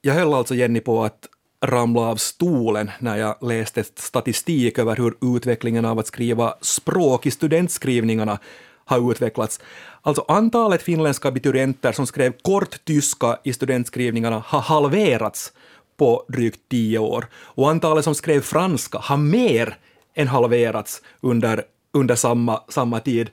jag 0.00 0.14
höll 0.14 0.34
alltså 0.34 0.54
Jenny 0.54 0.80
på 0.80 1.04
att 1.04 1.28
ramla 1.60 2.00
av 2.00 2.16
stolen 2.16 2.90
när 2.98 3.16
jag 3.16 3.36
läste 3.42 3.84
statistik 3.84 4.78
över 4.78 4.96
hur 4.96 5.36
utvecklingen 5.36 5.84
av 5.84 5.98
att 5.98 6.06
skriva 6.06 6.54
språk 6.60 7.26
i 7.26 7.30
studentskrivningarna 7.30 8.38
har 8.84 9.10
utvecklats. 9.10 9.60
Alltså 10.02 10.24
antalet 10.28 10.82
finländska 10.82 11.28
abiturienter 11.28 11.92
som 11.92 12.06
skrev 12.06 12.32
kort 12.42 12.84
tyska 12.84 13.38
i 13.44 13.52
studentskrivningarna 13.52 14.42
har 14.46 14.60
halverats 14.60 15.52
på 15.96 16.24
drygt 16.28 16.60
tio 16.68 16.98
år 16.98 17.26
och 17.34 17.70
antalet 17.70 18.04
som 18.04 18.14
skrev 18.14 18.40
franska 18.40 18.98
har 18.98 19.16
mer 19.16 19.76
än 20.14 20.28
halverats 20.28 21.02
under, 21.20 21.64
under 21.92 22.14
samma, 22.14 22.62
samma 22.68 23.00
tid. 23.00 23.30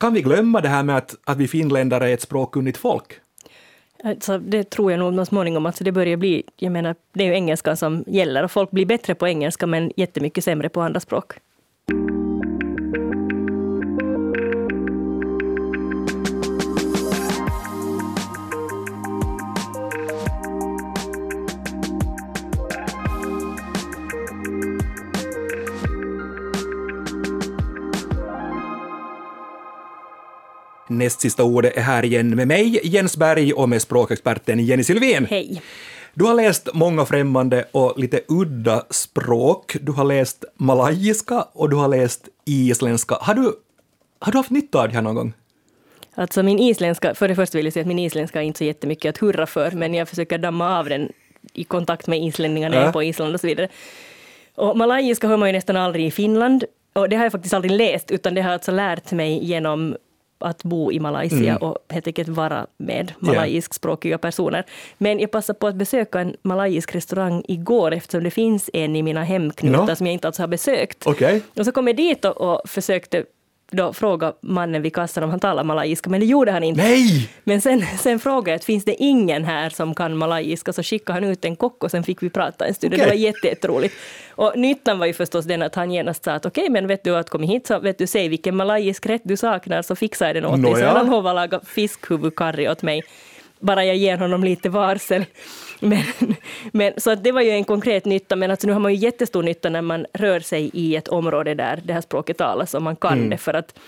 Kan 0.00 0.14
vi 0.14 0.22
glömma 0.22 0.60
det 0.60 0.68
här 0.68 0.82
med 0.82 0.96
att, 0.96 1.14
att 1.24 1.36
vi 1.38 1.48
finländare 1.48 2.10
är 2.10 2.14
ett 2.14 2.22
språkkunnigt 2.22 2.78
folk? 2.78 3.20
Alltså, 4.04 4.38
det 4.38 4.70
tror 4.70 4.92
jag 4.92 4.98
nog 5.00 5.26
småningom. 5.26 5.66
Alltså, 5.66 5.84
det 5.84 5.92
börjar 5.92 6.16
bli, 6.16 6.42
jag 6.56 6.72
menar, 6.72 6.94
det 7.12 7.24
är 7.24 7.28
ju 7.28 7.34
engelskan 7.34 7.76
som 7.76 8.04
gäller 8.06 8.44
och 8.44 8.50
folk 8.50 8.70
blir 8.70 8.86
bättre 8.86 9.14
på 9.14 9.28
engelska 9.28 9.66
men 9.66 9.92
jättemycket 9.96 10.44
sämre 10.44 10.68
på 10.68 10.80
andra 10.80 11.00
språk. 11.00 11.32
Näst 30.98 31.20
sista 31.20 31.44
ordet 31.44 31.76
är 31.76 31.80
här 31.80 32.04
igen 32.04 32.36
med 32.36 32.48
mig, 32.48 32.80
Jens 32.82 33.16
Berg, 33.16 33.52
och 33.52 33.68
med 33.68 33.82
språkexperten 33.82 34.60
Jenny 34.60 34.84
Sylvén. 34.84 35.26
Hej! 35.30 35.62
Du 36.14 36.24
har 36.24 36.34
läst 36.34 36.68
många 36.74 37.04
främmande 37.04 37.64
och 37.72 37.98
lite 37.98 38.20
udda 38.28 38.84
språk. 38.90 39.76
Du 39.80 39.92
har 39.92 40.04
läst 40.04 40.44
malayiska 40.56 41.46
och 41.52 41.70
du 41.70 41.76
har 41.76 41.88
läst 41.88 42.28
isländska. 42.44 43.16
Har 43.20 43.34
du, 43.34 43.52
har 44.18 44.32
du 44.32 44.38
haft 44.38 44.50
nytta 44.50 44.80
av 44.80 44.88
det 44.88 44.94
här 44.94 45.02
någon 45.02 45.14
gång? 45.14 45.32
Alltså 46.14 46.42
min 46.42 46.58
isländska, 46.58 47.14
för 47.14 47.28
det 47.28 47.34
första 47.34 47.58
vill 47.58 47.66
jag 47.66 47.72
säga 47.72 47.80
att 47.80 47.88
min 47.88 47.98
isländska 47.98 48.42
är 48.42 48.46
inte 48.46 48.58
så 48.58 48.64
jättemycket 48.64 49.10
att 49.10 49.18
hurra 49.18 49.46
för, 49.46 49.70
men 49.70 49.94
jag 49.94 50.08
försöker 50.08 50.38
damma 50.38 50.78
av 50.78 50.88
den 50.88 51.12
i 51.52 51.64
kontakt 51.64 52.06
med 52.06 52.22
islänningar 52.22 52.70
när 52.70 52.76
jag 52.76 52.88
är 52.88 52.92
på 52.92 53.02
Island 53.02 53.34
och 53.34 53.40
så 53.40 53.46
vidare. 53.46 53.68
Och 54.54 54.76
malayiska 54.76 55.28
hör 55.28 55.36
man 55.36 55.48
ju 55.48 55.52
nästan 55.52 55.76
aldrig 55.76 56.06
i 56.06 56.10
Finland, 56.10 56.64
och 56.92 57.08
det 57.08 57.16
har 57.16 57.24
jag 57.24 57.32
faktiskt 57.32 57.54
aldrig 57.54 57.70
läst, 57.70 58.10
utan 58.10 58.34
det 58.34 58.40
har 58.40 58.48
jag 58.48 58.54
alltså 58.54 58.72
lärt 58.72 59.12
mig 59.12 59.44
genom 59.44 59.96
att 60.42 60.62
bo 60.62 60.92
i 60.92 61.00
Malaysia 61.00 61.50
mm. 61.50 61.62
och 61.62 61.78
helt 61.88 62.06
enkelt 62.06 62.28
vara 62.28 62.66
med 62.76 63.12
malayiskspråkiga 63.18 64.18
personer. 64.18 64.64
Men 64.98 65.20
jag 65.20 65.30
passade 65.30 65.58
på 65.58 65.66
att 65.66 65.74
besöka 65.74 66.20
en 66.20 66.36
malayisk 66.42 66.94
restaurang 66.94 67.42
igår 67.48 67.92
eftersom 67.92 68.24
det 68.24 68.30
finns 68.30 68.70
en 68.72 68.96
i 68.96 69.02
mina 69.02 69.24
hemknutar 69.24 69.86
no. 69.86 69.96
som 69.96 70.06
jag 70.06 70.12
inte 70.12 70.26
alls 70.28 70.38
har 70.38 70.46
besökt. 70.46 71.06
Okay. 71.06 71.40
Och 71.58 71.64
så 71.64 71.72
kom 71.72 71.86
jag 71.86 71.96
dit 71.96 72.24
och, 72.24 72.40
och 72.40 72.60
försökte 72.64 73.24
då 73.72 73.92
fråga 73.92 74.32
mannen 74.40 74.82
vid 74.82 74.94
kassan 74.94 75.24
om 75.24 75.30
han 75.30 75.40
talar 75.40 75.64
malayiska, 75.64 76.10
men 76.10 76.20
det 76.20 76.26
gjorde 76.26 76.52
han 76.52 76.62
inte. 76.62 76.82
Nej! 76.82 77.30
Men 77.44 77.60
sen, 77.60 77.82
sen 77.98 78.18
frågade 78.18 78.50
jag 78.50 78.56
att 78.56 78.64
finns 78.64 78.84
det 78.84 78.94
ingen 78.94 79.44
här 79.44 79.70
som 79.70 79.94
kan 79.94 80.16
malayiska, 80.16 80.72
så 80.72 80.82
skickade 80.82 81.20
han 81.20 81.24
ut 81.24 81.44
en 81.44 81.56
kock 81.56 81.84
och 81.84 81.90
sen 81.90 82.04
fick 82.04 82.22
vi 82.22 82.30
prata 82.30 82.66
en 82.66 82.74
stund. 82.74 82.94
Okay. 82.94 83.04
Det 83.04 83.10
var 83.10 83.16
jätteroligt. 83.44 83.94
Och 84.30 84.52
nyttan 84.56 84.98
var 84.98 85.06
ju 85.06 85.12
förstås 85.12 85.44
den 85.44 85.62
att 85.62 85.74
han 85.74 85.90
genast 85.90 86.24
sa 86.24 86.32
att 86.32 86.46
okej, 86.46 86.62
okay, 86.62 86.72
men 86.72 86.86
vet 86.86 87.04
du 87.04 87.16
att 87.16 87.30
kom 87.30 87.42
hit 87.42 87.66
så 87.66 87.78
vet 87.78 87.98
du, 87.98 88.06
säg 88.06 88.28
vilken 88.28 88.56
malayisk 88.56 89.06
rätt 89.06 89.22
du 89.24 89.36
saknar 89.36 89.82
så 89.82 89.96
fixar 89.96 90.26
jag 90.26 90.34
den 90.34 90.44
åt 90.44 90.62
dig. 90.62 90.74
Så 90.74 90.86
han 90.86 91.06
lovade 91.10 91.34
laga 91.34 91.60
fiskhuvudkarri 91.64 92.68
åt 92.68 92.82
mig 92.82 93.02
bara 93.62 93.84
jag 93.84 93.96
ger 93.96 94.18
honom 94.18 94.44
lite 94.44 94.68
varsel. 94.68 95.24
Men, 95.88 96.04
men, 96.72 96.92
så 96.96 97.10
att 97.10 97.24
det 97.24 97.32
var 97.32 97.40
ju 97.40 97.50
en 97.50 97.64
konkret 97.64 98.04
nytta, 98.04 98.36
men 98.36 98.50
alltså 98.50 98.66
nu 98.66 98.72
har 98.72 98.80
man 98.80 98.94
ju 98.94 98.98
jättestor 98.98 99.42
nytta 99.42 99.70
när 99.70 99.82
man 99.82 100.06
rör 100.12 100.40
sig 100.40 100.70
i 100.74 100.96
ett 100.96 101.08
område 101.08 101.54
där 101.54 101.80
det 101.84 101.92
här 101.92 102.00
språket 102.00 102.38
talas 102.38 102.74
och 102.74 102.82
man 102.82 102.96
kan 102.96 103.18
mm. 103.18 103.30
det, 103.30 103.36
för 103.36 103.54
att 103.54 103.78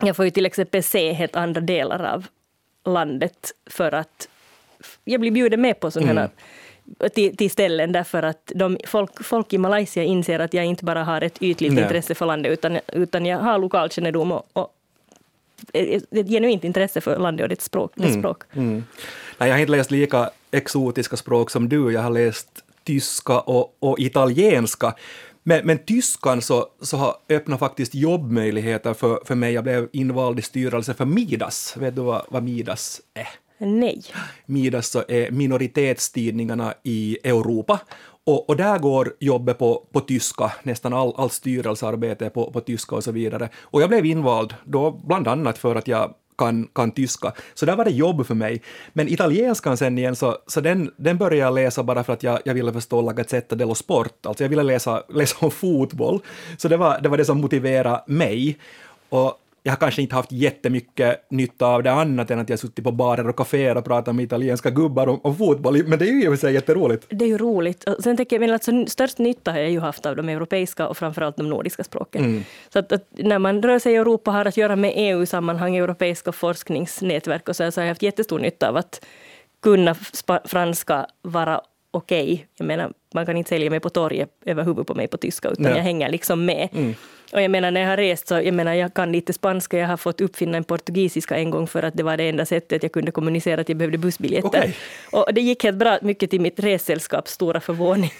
jag 0.00 0.16
får 0.16 0.24
ju 0.24 0.30
till 0.30 0.46
exempel 0.46 0.82
se 0.82 1.12
helt 1.12 1.36
andra 1.36 1.60
delar 1.60 2.04
av 2.04 2.26
landet 2.84 3.52
för 3.66 3.94
att 3.94 4.28
jag 5.04 5.20
blir 5.20 5.30
bjuden 5.30 5.60
med 5.60 5.80
på 5.80 5.90
sådana 5.90 6.20
mm. 6.20 6.30
Till, 7.14 7.36
till, 7.36 7.50
ställen 7.50 7.92
därför 7.92 8.22
att 8.22 8.52
de, 8.54 8.78
folk, 8.86 9.24
folk 9.24 9.52
i 9.52 9.58
Malaysia 9.58 10.02
inser 10.02 10.38
att 10.38 10.54
jag 10.54 10.64
inte 10.64 10.84
bara 10.84 11.04
har 11.04 11.20
ett 11.20 11.42
ytligt 11.42 11.72
Nej. 11.72 11.82
intresse 11.82 12.14
för 12.14 12.26
landet 12.26 12.52
utan, 12.52 12.78
utan 12.92 13.26
jag 13.26 13.38
har 13.38 13.58
lokalkännedom 13.58 14.32
och, 14.32 14.46
och 14.52 14.76
ett 15.72 16.28
genuint 16.28 16.64
intresse 16.64 17.00
för 17.00 17.18
landet 17.18 17.44
och 17.44 17.48
dess 17.48 17.64
språk. 17.64 17.92
Dess 17.94 18.10
mm. 18.10 18.22
språk. 18.22 18.42
Mm. 18.52 18.84
Nej, 19.38 19.48
jag 19.48 19.54
har 19.54 19.60
inte 19.60 19.72
läst 19.72 19.90
lika 19.90 20.30
exotiska 20.50 21.16
språk 21.16 21.50
som 21.50 21.68
du. 21.68 21.92
Jag 21.92 22.02
har 22.02 22.10
läst 22.10 22.64
tyska 22.84 23.40
och, 23.40 23.76
och 23.78 23.98
italienska. 23.98 24.94
Men, 25.42 25.66
men 25.66 25.78
tyskan 25.78 26.42
så, 26.42 26.66
så 26.80 26.96
har 26.96 27.14
öppnat 27.28 27.58
faktiskt 27.58 27.94
jobbmöjligheter 27.94 28.94
för, 28.94 29.20
för 29.24 29.34
mig. 29.34 29.52
Jag 29.52 29.64
blev 29.64 29.88
invald 29.92 30.38
i 30.38 30.42
styrelsen 30.42 30.94
för 30.94 31.04
Midas. 31.04 31.76
Vet 31.76 31.96
du 31.96 32.02
vad, 32.02 32.22
vad 32.28 32.42
Midas 32.42 33.00
är? 33.14 33.28
Nej. 33.58 34.02
Midas 34.46 34.90
så 34.90 35.04
är 35.08 35.30
minoritetstidningarna 35.30 36.74
i 36.82 37.18
Europa. 37.24 37.80
Och, 38.24 38.48
och, 38.48 38.56
där 38.56 38.78
går 38.78 39.14
jobbet 39.20 39.58
på, 39.58 39.86
på 39.92 40.00
tyska, 40.00 40.52
nästan 40.62 40.92
all, 40.92 41.14
all 41.16 41.30
styrelsearbete 41.30 42.30
på, 42.30 42.50
på 42.50 42.60
tyska 42.60 42.96
och 42.96 43.04
så 43.04 43.12
vidare. 43.12 43.48
Och 43.62 43.82
jag 43.82 43.88
blev 43.88 44.06
invald 44.06 44.54
då 44.64 44.90
bland 44.90 45.28
annat 45.28 45.58
för 45.58 45.74
att 45.74 45.88
jag 45.88 46.14
kan, 46.38 46.68
kan 46.74 46.90
tyska. 46.90 47.32
Så 47.54 47.66
där 47.66 47.76
var 47.76 47.84
det 47.84 47.90
jobb 47.90 48.26
för 48.26 48.34
mig. 48.34 48.62
Men 48.92 49.08
italienskan 49.08 49.76
sen 49.76 49.98
igen, 49.98 50.16
så, 50.16 50.38
så 50.46 50.60
den, 50.60 50.90
den 50.96 51.18
började 51.18 51.36
jag 51.36 51.54
läsa 51.54 51.82
bara 51.82 52.04
för 52.04 52.12
att 52.12 52.22
jag, 52.22 52.38
jag 52.44 52.54
ville 52.54 52.72
förstå 52.72 53.00
La 53.00 53.12
Gazzetta 53.12 53.56
dello 53.56 53.74
Sport, 53.74 54.26
alltså 54.26 54.44
jag 54.44 54.48
ville 54.48 54.62
läsa, 54.62 55.02
läsa 55.08 55.36
om 55.40 55.50
fotboll. 55.50 56.20
Så 56.56 56.68
det 56.68 56.76
var, 56.76 57.00
det 57.00 57.08
var 57.08 57.16
det 57.16 57.24
som 57.24 57.40
motiverade 57.40 58.02
mig. 58.06 58.58
Och 59.08 59.40
jag 59.66 59.72
har 59.72 59.76
kanske 59.76 60.02
inte 60.02 60.14
haft 60.14 60.32
jättemycket 60.32 61.30
nytta 61.30 61.66
av 61.66 61.82
det 61.82 61.92
annat 61.92 62.30
än 62.30 62.38
att 62.38 62.48
jag 62.48 62.58
suttit 62.58 62.84
på 62.84 62.92
barer 62.92 63.28
och 63.28 63.36
kaféer 63.36 63.76
och 63.76 63.84
pratat 63.84 64.14
med 64.14 64.24
italienska 64.24 64.70
gubbar 64.70 65.06
om, 65.06 65.20
om 65.22 65.36
fotboll, 65.36 65.84
men 65.86 65.98
det 65.98 66.04
är 66.04 66.12
ju 66.12 66.24
i 66.24 66.28
och 66.28 66.32
för 66.32 66.36
sig 66.36 66.54
jätteroligt. 66.54 67.06
Det 67.08 67.24
är 67.24 67.28
ju 67.28 67.38
roligt. 67.38 67.84
Och 67.84 68.02
sen 68.02 68.16
tänker 68.16 68.36
jag, 68.36 68.40
men 68.40 68.50
alltså, 68.50 68.86
störst 68.86 69.18
nytta 69.18 69.52
har 69.52 69.58
jag 69.58 69.70
ju 69.70 69.80
haft 69.80 70.06
av 70.06 70.16
de 70.16 70.28
europeiska 70.28 70.88
och 70.88 70.96
framförallt 70.96 71.36
de 71.36 71.48
nordiska 71.48 71.84
språken. 71.84 72.24
Mm. 72.24 72.44
Så 72.72 72.78
att, 72.78 72.92
att, 72.92 73.08
när 73.10 73.38
man 73.38 73.62
rör 73.62 73.78
sig 73.78 73.92
i 73.92 73.96
Europa 73.96 74.30
har 74.30 74.44
att 74.44 74.56
göra 74.56 74.76
med 74.76 74.92
EU-sammanhang, 74.96 75.76
europeiska 75.76 76.32
forskningsnätverk 76.32 77.48
och 77.48 77.56
så, 77.56 77.72
så 77.72 77.80
har 77.80 77.84
jag 77.84 77.90
haft 77.90 78.02
jättestor 78.02 78.38
nytta 78.38 78.68
av 78.68 78.76
att 78.76 79.04
kunna 79.62 79.94
franska, 80.44 81.06
vara 81.22 81.60
okej. 81.96 82.32
Okay. 82.32 82.44
Jag 82.58 82.66
menar, 82.66 82.92
man 83.14 83.26
kan 83.26 83.36
inte 83.36 83.48
sälja 83.48 83.70
mig 83.70 83.80
på 83.80 83.90
torget 83.90 84.30
över 84.44 84.64
huvudet 84.64 84.86
på 84.86 84.94
mig 84.94 85.08
på 85.08 85.16
tyska, 85.16 85.48
utan 85.48 85.62
Nej. 85.62 85.72
jag 85.76 85.82
hänger 85.82 86.10
liksom 86.10 86.44
med. 86.44 86.68
Mm. 86.72 86.94
Och 87.32 87.42
jag 87.42 87.50
menar 87.50 87.70
när 87.70 87.80
jag 87.80 87.88
har 87.88 87.96
rest 87.96 88.28
så, 88.28 88.34
jag 88.34 88.54
menar 88.54 88.74
jag 88.74 88.94
kan 88.94 89.12
lite 89.12 89.32
spanska, 89.32 89.78
jag 89.78 89.88
har 89.88 89.96
fått 89.96 90.20
uppfinna 90.20 90.56
en 90.56 90.64
portugisiska 90.64 91.36
en 91.36 91.50
gång 91.50 91.66
för 91.66 91.82
att 91.82 91.94
det 91.96 92.02
var 92.02 92.16
det 92.16 92.28
enda 92.28 92.46
sättet 92.46 92.82
jag 92.82 92.92
kunde 92.92 93.12
kommunicera 93.12 93.60
att 93.60 93.68
jag 93.68 93.78
behövde 93.78 93.98
bussbiljetter. 93.98 94.48
Okay. 94.48 94.72
Och 95.12 95.34
det 95.34 95.40
gick 95.40 95.64
helt 95.64 95.76
bra, 95.76 95.98
mycket 96.02 96.30
till 96.30 96.40
mitt 96.40 96.60
ressällskaps 96.60 97.32
stora 97.32 97.60
förvåning. 97.60 98.10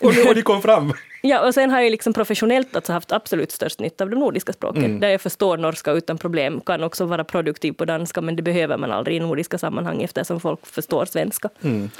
och, 0.00 0.28
och 0.28 0.34
de 0.34 0.42
kom 0.42 0.62
fram? 0.62 0.92
Ja, 1.26 1.46
och 1.46 1.54
sen 1.54 1.70
har 1.70 1.80
jag 1.80 1.90
liksom 1.90 2.12
professionellt 2.12 2.76
alltså 2.76 2.92
haft 2.92 3.12
absolut 3.12 3.52
störst 3.52 3.80
nytta 3.80 4.04
av 4.04 4.10
de 4.10 4.16
nordiska 4.16 4.52
språken, 4.52 4.84
mm. 4.84 5.00
där 5.00 5.08
jag 5.08 5.20
förstår 5.20 5.56
norska 5.56 5.92
utan 5.92 6.18
problem, 6.18 6.60
kan 6.60 6.84
också 6.84 7.04
vara 7.04 7.24
produktiv 7.24 7.72
på 7.72 7.84
danska, 7.84 8.20
men 8.20 8.36
det 8.36 8.42
behöver 8.42 8.76
man 8.76 8.92
aldrig 8.92 9.16
i 9.16 9.20
nordiska 9.20 9.58
sammanhang 9.58 10.02
eftersom 10.02 10.40
folk 10.40 10.66
förstår 10.66 11.04
svenska. 11.04 11.48
Mm. 11.62 11.90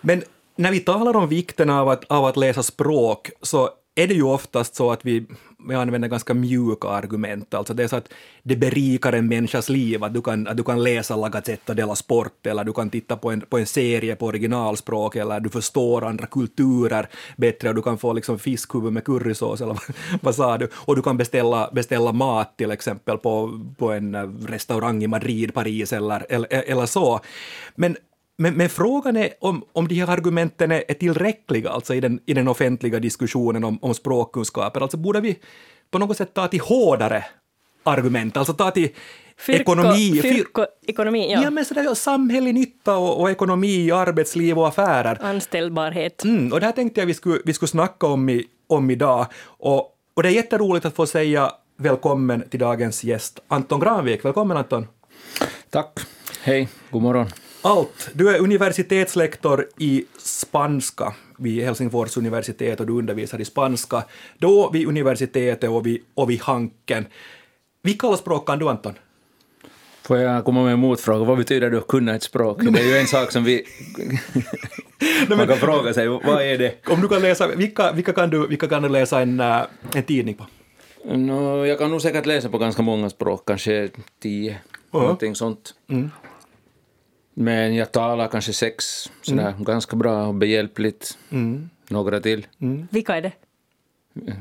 Men 0.00 0.22
när 0.56 0.70
vi 0.70 0.80
talar 0.80 1.16
om 1.16 1.28
vikten 1.28 1.70
av 1.70 1.88
att, 1.88 2.04
av 2.04 2.24
att 2.24 2.36
läsa 2.36 2.62
språk 2.62 3.30
så 3.42 3.70
är 3.94 4.06
det 4.06 4.14
ju 4.14 4.22
oftast 4.22 4.74
så 4.74 4.92
att 4.92 5.04
vi, 5.04 5.26
vi 5.68 5.74
använder 5.74 6.08
ganska 6.08 6.34
mjuka 6.34 6.88
argument. 6.88 7.54
Alltså 7.54 7.74
det 7.74 7.84
är 7.84 7.88
så 7.88 7.96
att 7.96 8.08
det 8.42 8.56
berikar 8.56 9.12
en 9.12 9.28
människas 9.28 9.68
liv, 9.68 10.04
att 10.04 10.14
du 10.14 10.22
kan, 10.22 10.46
att 10.46 10.56
du 10.56 10.62
kan 10.62 10.82
läsa 10.82 11.16
La 11.16 11.28
Gazzetta 11.28 11.74
della 11.74 11.94
Sport, 11.94 12.46
eller 12.46 12.64
du 12.64 12.72
kan 12.72 12.90
titta 12.90 13.16
på 13.16 13.30
en, 13.30 13.40
på 13.40 13.58
en 13.58 13.66
serie 13.66 14.16
på 14.16 14.26
originalspråk, 14.26 15.16
eller 15.16 15.40
du 15.40 15.48
förstår 15.48 16.04
andra 16.04 16.26
kulturer 16.26 17.08
bättre, 17.36 17.68
och 17.68 17.74
du 17.74 17.82
kan 17.82 17.98
få 17.98 18.12
liksom 18.12 18.38
fiskhuvud 18.38 18.92
med 18.92 19.04
currysås, 19.04 19.60
eller 19.60 19.78
vad 20.22 20.34
sa 20.34 20.58
du? 20.58 20.68
Och 20.74 20.96
du 20.96 21.02
kan 21.02 21.16
beställa, 21.16 21.70
beställa 21.72 22.12
mat 22.12 22.56
till 22.56 22.70
exempel 22.70 23.18
på, 23.18 23.60
på 23.78 23.92
en 23.92 24.38
restaurang 24.46 25.02
i 25.02 25.06
Madrid, 25.06 25.54
Paris 25.54 25.92
eller, 25.92 26.26
eller, 26.28 26.48
eller 26.52 26.86
så. 26.86 27.20
Men 27.74 27.96
men, 28.40 28.54
men, 28.54 28.68
frågan 28.68 29.16
är 29.16 29.30
om, 29.40 29.64
om 29.72 29.88
de 29.88 29.94
här 29.94 30.10
argumenten 30.10 30.70
är, 30.70 30.84
är 30.88 30.94
tillräckliga 30.94 31.70
alltså 31.70 31.94
i, 31.94 32.00
den, 32.00 32.20
i 32.26 32.34
den 32.34 32.48
offentliga 32.48 33.00
diskussionen 33.00 33.64
om, 33.64 33.78
om 33.82 33.94
språkkunskaper. 33.94 34.80
Alltså 34.80 34.96
borde 34.96 35.20
vi 35.20 35.38
på 35.90 35.98
något 35.98 36.16
sätt 36.16 36.34
ta 36.34 36.48
till 36.48 36.60
hårdare 36.60 37.24
argument, 37.82 38.36
alltså 38.36 38.52
ta 38.52 38.70
till 38.70 38.88
Fyrko, 39.36 39.60
ekonomi. 39.60 40.20
Fyrko, 40.22 40.66
ekonomi, 40.86 41.32
ja. 41.32 41.42
ja 41.42 41.50
men 41.50 41.64
sådär, 41.64 41.94
samhällelig 41.94 42.54
nytta 42.54 42.96
och, 42.96 43.20
och, 43.20 43.30
ekonomi, 43.30 43.92
arbetsliv 43.92 44.58
och 44.58 44.68
affärer. 44.68 45.18
Anställbarhet. 45.22 46.24
Mm, 46.24 46.52
och 46.52 46.60
det 46.60 46.66
här 46.66 46.72
tänkte 46.72 47.00
jag 47.00 47.06
vi 47.06 47.14
skulle, 47.14 47.40
vi 47.44 47.52
skulle 47.52 47.68
snacka 47.68 48.06
om, 48.06 48.28
i, 48.28 48.44
om 48.66 48.90
idag. 48.90 49.26
Och, 49.44 49.96
och 50.14 50.22
det 50.22 50.28
är 50.28 50.32
jätteroligt 50.32 50.86
att 50.86 50.96
få 50.96 51.06
säga 51.06 51.52
välkommen 51.76 52.48
till 52.50 52.60
dagens 52.60 53.04
gäst 53.04 53.40
Anton 53.48 53.80
Granvik. 53.80 54.24
Välkommen 54.24 54.56
Anton. 54.56 54.86
Tack. 55.70 56.00
Hej, 56.42 56.68
god 56.90 57.02
morgon. 57.02 57.26
Allt. 57.62 58.10
Du 58.12 58.28
är 58.28 58.38
universitetslektor 58.38 59.68
i 59.78 60.04
spanska 60.18 61.14
vid 61.38 61.64
Helsingfors 61.64 62.16
universitet 62.16 62.80
och 62.80 62.86
du 62.86 62.92
undervisar 62.92 63.40
i 63.40 63.44
spanska, 63.44 64.04
då 64.38 64.70
vid 64.70 64.88
universitetet 64.88 65.70
och 65.70 65.86
vid, 65.86 66.00
och 66.14 66.30
vid 66.30 66.40
Hanken. 66.40 67.06
Vilka 67.82 68.16
språk 68.16 68.46
kan 68.46 68.58
du, 68.58 68.68
Anton? 68.68 68.94
Får 70.02 70.18
jag 70.18 70.44
komma 70.44 70.62
med 70.62 70.72
en 70.72 70.78
motfråga? 70.78 71.24
Vad 71.24 71.38
betyder 71.38 71.70
det 71.70 71.78
att 71.78 71.86
kunna 71.86 72.14
ett 72.14 72.22
språk? 72.22 72.62
Det 72.62 72.80
är 72.80 72.84
ju 72.84 72.98
en 72.98 73.06
sak 73.06 73.32
som 73.32 73.44
vi... 73.44 73.64
Man 75.28 75.46
kan 75.46 75.56
fråga 75.56 75.94
sig, 75.94 76.08
vad 76.08 76.42
är 76.42 76.58
det? 76.58 76.88
Om 76.88 77.00
du 77.00 77.08
kan 77.08 77.22
läsa, 77.22 77.46
vilka, 77.48 77.92
vilka, 77.92 78.12
kan, 78.12 78.30
du, 78.30 78.46
vilka 78.46 78.68
kan 78.68 78.82
du 78.82 78.88
läsa 78.88 79.20
en, 79.20 79.40
uh, 79.40 79.62
en 79.94 80.02
tidning 80.02 80.34
på? 80.34 80.46
No, 81.04 81.66
jag 81.66 81.78
kan 81.78 81.90
nog 81.90 82.02
säkert 82.02 82.26
läsa 82.26 82.48
på 82.48 82.58
ganska 82.58 82.82
många 82.82 83.10
språk, 83.10 83.42
kanske 83.46 83.88
tio, 84.22 84.52
uh-huh. 84.52 85.00
någonting 85.00 85.34
sånt. 85.34 85.74
Mm. 85.88 86.10
Men 87.40 87.74
jag 87.74 87.92
talar 87.92 88.28
kanske 88.28 88.52
sex, 88.52 89.10
sådär 89.22 89.48
mm. 89.48 89.64
ganska 89.64 89.96
bra 89.96 90.26
och 90.26 90.34
behjälpligt. 90.34 91.18
Mm. 91.30 91.70
Några 91.88 92.20
till. 92.20 92.46
Mm. 92.58 92.88
Vilka 92.90 93.16
är 93.16 93.22
det? 93.22 93.32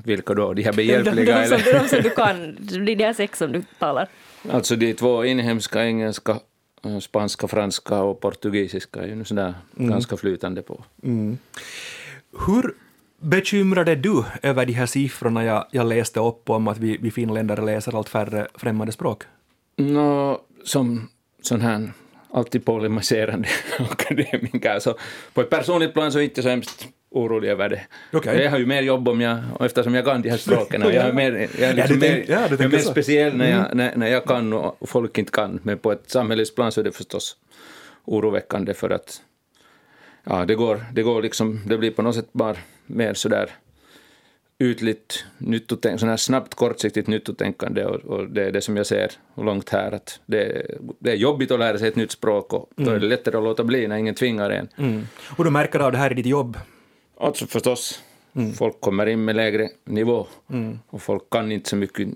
Vilka 0.04 0.34
då? 0.34 0.54
De 0.54 0.63
här 0.63 0.74
behjälpliga? 0.81 1.42
de, 1.42 1.50
de, 1.50 1.63
de, 1.63 1.80
de, 1.80 1.88
som 1.88 2.01
du 2.01 2.10
kan, 2.10 2.56
de 2.86 3.04
här 3.04 3.13
sex 3.13 3.38
som 3.38 3.51
du 3.51 3.63
talar. 3.80 4.07
Alltså 4.51 4.75
de 4.75 4.94
två 4.94 5.25
inhemska, 5.25 5.86
engelska, 5.86 6.40
eh, 6.86 7.00
spanska, 7.00 7.48
franska 7.48 8.01
och 8.01 8.19
portugisiska 8.19 9.01
är 9.01 9.07
ju 9.07 9.25
sådär 9.25 9.54
mm. 9.78 9.92
ganska 9.92 10.18
flytande 10.18 10.62
på. 10.62 10.84
Mm. 11.04 11.38
Hur 12.48 12.74
bekymrade 13.19 13.96
du 13.96 14.24
över 14.42 14.66
de 14.66 14.74
här 14.74 14.86
siffrorna 14.86 15.44
jag, 15.46 15.66
jag 15.72 15.88
läste 15.88 16.19
upp 16.19 16.50
om 16.50 16.68
att 16.68 16.78
vi, 16.78 16.98
vi 16.98 17.12
finländare 17.12 17.62
läser 17.66 17.98
allt 17.98 18.10
färre 18.10 18.48
främmande 18.56 18.92
språk? 18.92 19.24
No, 19.75 20.42
som 20.63 21.10
sån 21.42 21.62
här 21.62 21.92
alltid 22.31 22.66
polemiserande 22.66 23.48
akademiker, 23.92 24.80
så 24.80 24.96
på 25.34 25.42
ett 25.42 25.50
personligt 25.50 25.94
plan 25.94 26.12
så 26.12 26.20
är 26.20 26.24
inte 26.24 26.44
så 26.44 26.50
hemskt 26.50 26.88
orolig 27.12 27.50
över 27.50 27.70
det. 27.70 27.81
Okay. 28.18 28.44
Jag 28.44 28.52
har 28.52 28.60
ju 28.60 28.66
mer 28.66 28.81
jobb 28.81 29.08
om 29.08 29.22
jag, 29.22 29.40
eftersom 29.60 29.96
jag 29.96 30.06
kan 30.06 30.22
de 30.22 30.30
här 30.30 30.38
språken. 30.38 30.81
Jag 30.81 30.94
är 30.94 31.14
mer, 31.14 31.50
jag 31.60 31.70
är 31.70 31.74
liksom 31.74 32.00
mer, 32.00 32.26
ja, 32.28 32.48
jag 32.50 32.62
är 32.62 32.68
mer 32.68 32.78
speciell 32.78 33.38
när 33.38 33.52
jag, 33.52 33.76
när, 33.76 33.96
när 33.96 34.08
jag 34.08 34.26
kan 34.26 34.54
och 34.54 34.90
folk 34.90 35.18
inte 35.18 35.31
kan. 35.31 35.60
Men 35.64 35.78
på 35.78 35.92
ett 35.92 36.10
samhällsplan 36.10 36.72
så 36.72 36.80
är 36.80 36.84
det 36.84 36.92
förstås 36.92 37.38
oroväckande 38.06 38.74
för 38.74 38.90
att 38.90 39.22
ja, 40.24 40.46
det, 40.46 40.56
går, 40.56 40.86
det, 40.94 41.04
går 41.04 41.22
liksom, 41.22 41.62
det 41.66 41.78
blir 41.78 41.92
på 41.92 42.02
något 42.02 42.16
sätt 42.16 42.30
bara 42.32 42.56
mer 42.86 43.14
sådär 43.14 43.50
ytligt 44.60 45.26
nyttotänk, 45.38 46.00
sån 46.00 46.10
här 46.10 46.18
snabbt 46.18 46.56
kortsiktigt 46.56 47.08
nyttotänkande 47.08 47.86
och, 47.86 47.96
och, 47.96 48.30
det 48.30 48.44
är 48.44 48.52
det 48.52 48.62
som 48.62 48.78
jag 48.78 48.86
ser 48.86 49.12
långt 49.36 49.70
här 49.70 49.92
att 49.92 50.20
det, 50.26 50.66
det 51.00 51.12
är 51.12 51.16
jobbigt 51.16 51.52
att 51.52 51.60
lära 51.60 51.78
sig 51.78 51.88
ett 51.88 51.96
nytt 51.96 52.12
språk 52.12 52.54
och 52.54 52.70
då 52.76 52.84
är 52.84 52.90
det 52.90 52.98
mm. 52.98 53.10
lättare 53.10 53.38
att 53.38 53.44
låta 53.44 53.64
bli 53.64 53.88
när 53.88 53.98
ingen 53.98 54.16
tvingar 54.16 54.50
en. 54.50 54.68
Mm. 54.78 55.08
Och 55.38 55.44
du 55.44 55.50
märker 55.50 55.80
av 55.80 55.92
det 55.92 55.98
här 55.98 56.12
i 56.12 56.14
ditt 56.14 56.26
jobb? 56.26 56.58
Alltså 57.18 57.48
förstås, 57.48 58.04
mm. 58.36 58.54
folk 58.54 58.82
kommer 58.82 59.06
in 59.06 59.26
med 59.26 59.36
lägre 59.36 59.70
nivå 59.86 60.28
mm. 60.50 60.80
och 60.88 61.02
folk 61.02 61.30
kan 61.30 61.52
inte 61.52 61.70
så 61.70 61.76
mycket 61.76 62.08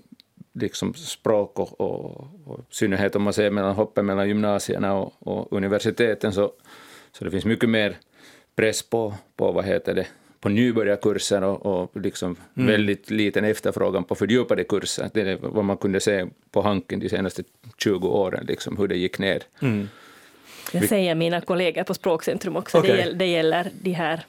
liksom 0.52 0.94
språk 0.94 1.58
och, 1.58 1.80
och, 1.80 2.28
och 2.46 2.58
i 2.58 2.62
synnerhet 2.74 3.16
om 3.16 3.22
man 3.22 3.32
ser 3.32 3.50
mellan 3.50 3.74
hoppen 3.74 4.06
mellan 4.06 4.28
gymnasierna 4.28 4.94
och, 4.94 5.12
och 5.18 5.52
universiteten 5.52 6.32
så, 6.32 6.52
så 7.12 7.24
det 7.24 7.30
finns 7.30 7.44
mycket 7.44 7.68
mer 7.68 7.96
press 8.56 8.82
på, 8.82 9.14
på 9.36 9.52
vad 9.52 9.64
heter 9.64 9.94
det, 9.94 10.06
på 10.44 10.50
nybörjarkurser 10.50 11.42
och, 11.42 11.66
och 11.66 12.00
liksom 12.00 12.36
mm. 12.56 12.68
väldigt 12.68 13.10
liten 13.10 13.44
efterfrågan 13.44 14.04
på 14.04 14.14
fördjupade 14.14 14.64
kurser. 14.64 15.10
Det 15.14 15.20
är 15.20 15.38
vad 15.40 15.64
man 15.64 15.76
kunde 15.76 16.00
se 16.00 16.26
på 16.50 16.62
Hanken 16.62 17.00
de 17.00 17.08
senaste 17.08 17.42
20 17.78 18.08
åren, 18.08 18.44
liksom, 18.48 18.76
hur 18.76 18.88
det 18.88 18.96
gick 18.96 19.18
ner. 19.18 19.42
Mm. 19.62 19.88
Det 20.72 20.88
säger 20.88 21.14
mina 21.14 21.40
kollegor 21.40 21.82
på 21.82 21.94
Språkcentrum 21.94 22.56
också. 22.56 22.78
Okay. 22.78 22.90
Det, 22.90 22.98
gäller, 22.98 23.14
det 23.14 23.26
gäller 23.26 23.70
de 23.82 23.92
här 23.92 24.24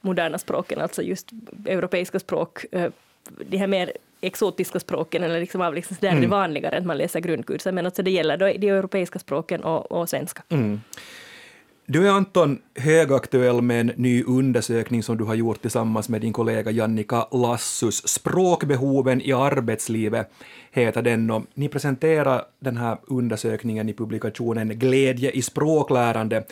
moderna 0.00 0.38
språken, 0.38 0.80
alltså 0.80 1.02
just 1.02 1.30
europeiska 1.66 2.18
språk, 2.18 2.64
eh, 2.72 2.90
de 3.46 3.56
här 3.56 3.66
mer 3.66 3.92
exotiska 4.20 4.80
språken 4.80 5.22
eller 5.22 5.40
liksom 5.40 5.60
avlägsna, 5.60 5.96
där 6.00 6.08
mm. 6.08 6.16
är 6.16 6.20
det 6.20 6.26
mm. 6.26 6.38
vanligare 6.38 6.78
att 6.78 6.86
man 6.86 6.98
läser 6.98 7.20
grundkurser, 7.20 7.72
men 7.72 7.86
alltså 7.86 8.02
det 8.02 8.10
gäller 8.10 8.36
då 8.36 8.46
de 8.46 8.68
europeiska 8.68 9.18
språken 9.18 9.64
och, 9.64 9.92
och 9.92 10.08
svenska. 10.08 10.42
Mm. 10.48 10.80
Du 11.86 12.06
är 12.06 12.10
Anton 12.10 12.58
högaktuell 12.74 13.62
med 13.62 13.80
en 13.80 13.92
ny 13.96 14.24
undersökning 14.24 15.02
som 15.02 15.16
du 15.16 15.24
har 15.24 15.34
gjort 15.34 15.62
tillsammans 15.62 16.08
med 16.08 16.20
din 16.20 16.32
kollega 16.32 16.70
Jannika 16.70 17.26
Lassus. 17.30 18.08
Språkbehoven 18.08 19.20
i 19.20 19.32
arbetslivet 19.32 20.30
heter 20.70 21.02
den 21.02 21.30
och 21.30 21.42
ni 21.54 21.68
presenterar 21.68 22.44
den 22.60 22.76
här 22.76 22.98
undersökningen 23.06 23.88
i 23.88 23.92
publikationen 23.92 24.68
Glädje 24.68 25.30
i 25.30 25.42
språklärande 25.42 26.44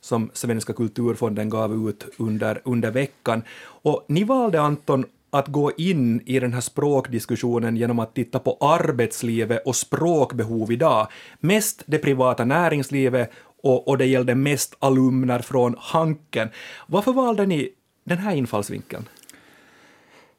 som 0.00 0.30
Svenska 0.32 0.72
kulturfonden 0.72 1.50
gav 1.50 1.88
ut 1.88 2.08
under, 2.18 2.60
under 2.64 2.90
veckan. 2.90 3.42
Och 3.82 4.04
ni 4.08 4.24
valde, 4.24 4.60
Anton, 4.60 5.04
att 5.30 5.48
gå 5.48 5.72
in 5.76 6.20
i 6.26 6.40
den 6.40 6.52
här 6.52 6.60
språkdiskussionen 6.60 7.76
genom 7.76 7.98
att 7.98 8.14
titta 8.14 8.38
på 8.38 8.56
arbetslivet 8.60 9.66
och 9.66 9.76
språkbehov 9.76 10.72
idag. 10.72 11.06
Mest 11.40 11.82
det 11.86 11.98
privata 11.98 12.44
näringslivet 12.44 13.30
och, 13.62 13.88
och 13.88 13.98
det 13.98 14.06
gällde 14.06 14.34
mest 14.34 14.76
alumner 14.78 15.38
från 15.38 15.74
Hanken. 15.78 16.48
Varför 16.86 17.12
valde 17.12 17.46
ni 17.46 17.70
den 18.04 18.18
här 18.18 18.34
infallsvinkeln? 18.34 19.08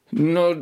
No, 0.09 0.55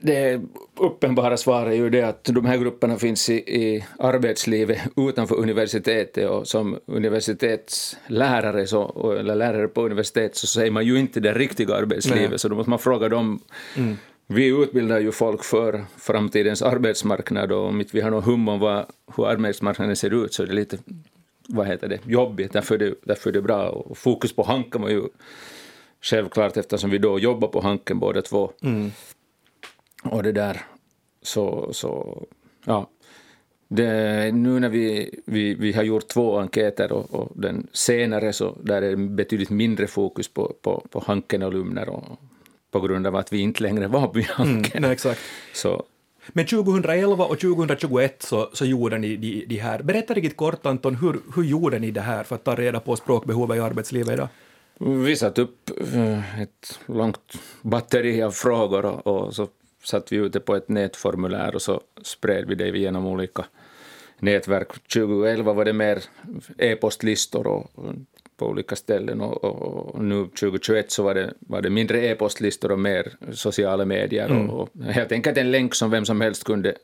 det 0.00 0.40
uppenbara 0.80 1.36
svaret 1.36 1.72
är 1.72 1.76
ju 1.76 1.90
det 1.90 2.02
att 2.02 2.24
de 2.24 2.44
här 2.44 2.56
grupperna 2.56 2.96
finns 2.96 3.30
i, 3.30 3.34
i 3.34 3.84
arbetslivet 3.98 4.78
utanför 4.96 5.34
universitetet 5.34 6.30
och 6.30 6.48
som 6.48 6.78
universitetslärare 6.86 8.66
så, 8.66 9.12
eller 9.20 9.34
lärare 9.34 9.68
på 9.68 9.86
universitet 9.86 10.36
så 10.36 10.46
säger 10.46 10.70
man 10.70 10.86
ju 10.86 10.98
inte 10.98 11.20
det 11.20 11.32
riktiga 11.32 11.74
arbetslivet 11.74 12.30
Nej. 12.30 12.38
så 12.38 12.48
då 12.48 12.54
måste 12.54 12.70
man 12.70 12.78
fråga 12.78 13.08
dem 13.08 13.40
mm. 13.76 13.96
Vi 14.28 14.62
utbildar 14.62 15.00
ju 15.00 15.12
folk 15.12 15.44
för 15.44 15.84
framtidens 15.96 16.62
arbetsmarknad 16.62 17.52
och 17.52 17.66
om 17.66 17.80
inte 17.80 17.96
vi 17.96 18.00
har 18.00 18.10
någon 18.10 18.22
hum 18.22 18.48
om 18.48 18.60
vad, 18.60 18.86
hur 19.16 19.26
arbetsmarknaden 19.28 19.96
ser 19.96 20.24
ut 20.24 20.34
så 20.34 20.42
är 20.42 20.46
det 20.46 20.52
lite 20.52 20.78
vad 21.48 21.66
heter 21.66 21.88
det, 21.88 22.00
jobbigt, 22.06 22.52
därför 22.52 22.74
är 22.74 22.78
det, 22.78 22.94
därför 23.02 23.30
är 23.30 23.34
det 23.34 23.42
bra. 23.42 23.68
Och 23.68 23.98
fokus 23.98 24.36
på 24.36 24.42
Hanken 24.42 24.82
var 24.82 24.88
ju 24.88 25.02
självklart 26.00 26.56
eftersom 26.56 26.90
vi 26.90 26.98
då 26.98 27.18
jobbar 27.18 27.48
på 27.48 27.60
Hanken 27.60 27.98
båda 27.98 28.22
två. 28.22 28.52
Mm. 28.62 28.90
Och 30.04 30.22
det 30.22 30.32
där, 30.32 30.60
så, 31.22 31.72
så 31.72 32.22
ja. 32.64 32.90
Det, 33.68 34.34
nu 34.34 34.60
när 34.60 34.68
vi, 34.68 35.20
vi, 35.24 35.54
vi 35.54 35.72
har 35.72 35.82
gjort 35.82 36.08
två 36.08 36.38
enkäter 36.38 36.92
och, 36.92 37.14
och, 37.14 37.32
den 37.34 37.66
senare 37.72 38.32
så 38.32 38.56
där 38.62 38.82
är 38.82 38.90
det 38.90 38.96
betydligt 38.96 39.50
mindre 39.50 39.86
fokus 39.86 40.28
på, 40.28 40.54
på, 40.62 40.86
på 40.90 41.00
Hanken-alumner 41.06 41.88
på 42.70 42.80
grund 42.80 43.06
av 43.06 43.16
att 43.16 43.32
vi 43.32 43.38
inte 43.38 43.62
längre 43.62 43.88
var 43.88 44.06
på 44.06 44.20
Hanken. 44.28 44.78
Mm, 44.78 44.90
exakt. 44.90 45.20
Så, 45.54 45.84
men 46.28 46.46
2011 46.46 47.24
och 47.24 47.40
2021 47.40 48.22
så, 48.22 48.50
så 48.52 48.64
gjorde 48.64 48.98
ni 48.98 49.16
de, 49.16 49.44
de 49.48 49.56
här. 49.56 49.82
Berätta 49.82 50.14
riktigt 50.14 50.36
kort 50.36 50.66
Anton, 50.66 50.94
hur, 50.94 51.20
hur 51.34 51.42
gjorde 51.42 51.78
ni 51.78 51.90
det 51.90 52.00
här 52.00 52.24
för 52.24 52.34
att 52.34 52.44
ta 52.44 52.54
reda 52.54 52.80
på 52.80 52.96
språkbehovet 52.96 53.56
i 53.56 53.60
arbetslivet 53.60 54.12
idag? 54.12 54.28
Vi 54.78 55.16
satte 55.16 55.42
upp 55.42 55.70
eh, 55.94 56.40
ett 56.42 56.80
långt 56.86 57.38
batteri 57.62 58.22
av 58.22 58.30
frågor 58.30 58.84
och, 58.84 59.06
och 59.06 59.34
så 59.34 59.48
satte 59.84 60.14
vi 60.14 60.26
ute 60.26 60.40
på 60.40 60.56
ett 60.56 60.68
nätformulär 60.68 61.54
och 61.54 61.62
så 61.62 61.80
spred 62.02 62.44
vi 62.48 62.54
det 62.54 62.78
genom 62.78 63.06
olika 63.06 63.44
nätverk. 64.18 64.68
2011 64.92 65.52
var 65.52 65.64
det 65.64 65.72
mer 65.72 66.02
e-postlistor 66.58 67.46
och, 67.46 67.70
på 68.36 68.46
olika 68.46 68.76
ställen 68.76 69.20
och, 69.20 69.44
och, 69.44 69.94
och, 69.94 70.04
nu 70.04 70.24
2021 70.24 70.90
så 70.90 71.02
var 71.02 71.14
det, 71.14 71.34
var 71.40 71.62
det 71.62 71.70
mindre 71.70 72.06
e-postlistor 72.06 72.72
och 72.72 72.78
mer 72.78 73.12
sociala 73.32 73.84
medier 73.84 74.28
mm. 74.30 74.50
och, 74.50 74.60
och 74.60 74.84
helt 74.84 75.12
enkelt 75.12 75.38
en 75.38 75.50
länk 75.50 75.74
som 75.74 75.90
vem 75.90 76.04
som 76.04 76.20
helst 76.20 76.44
kunde 76.44 76.74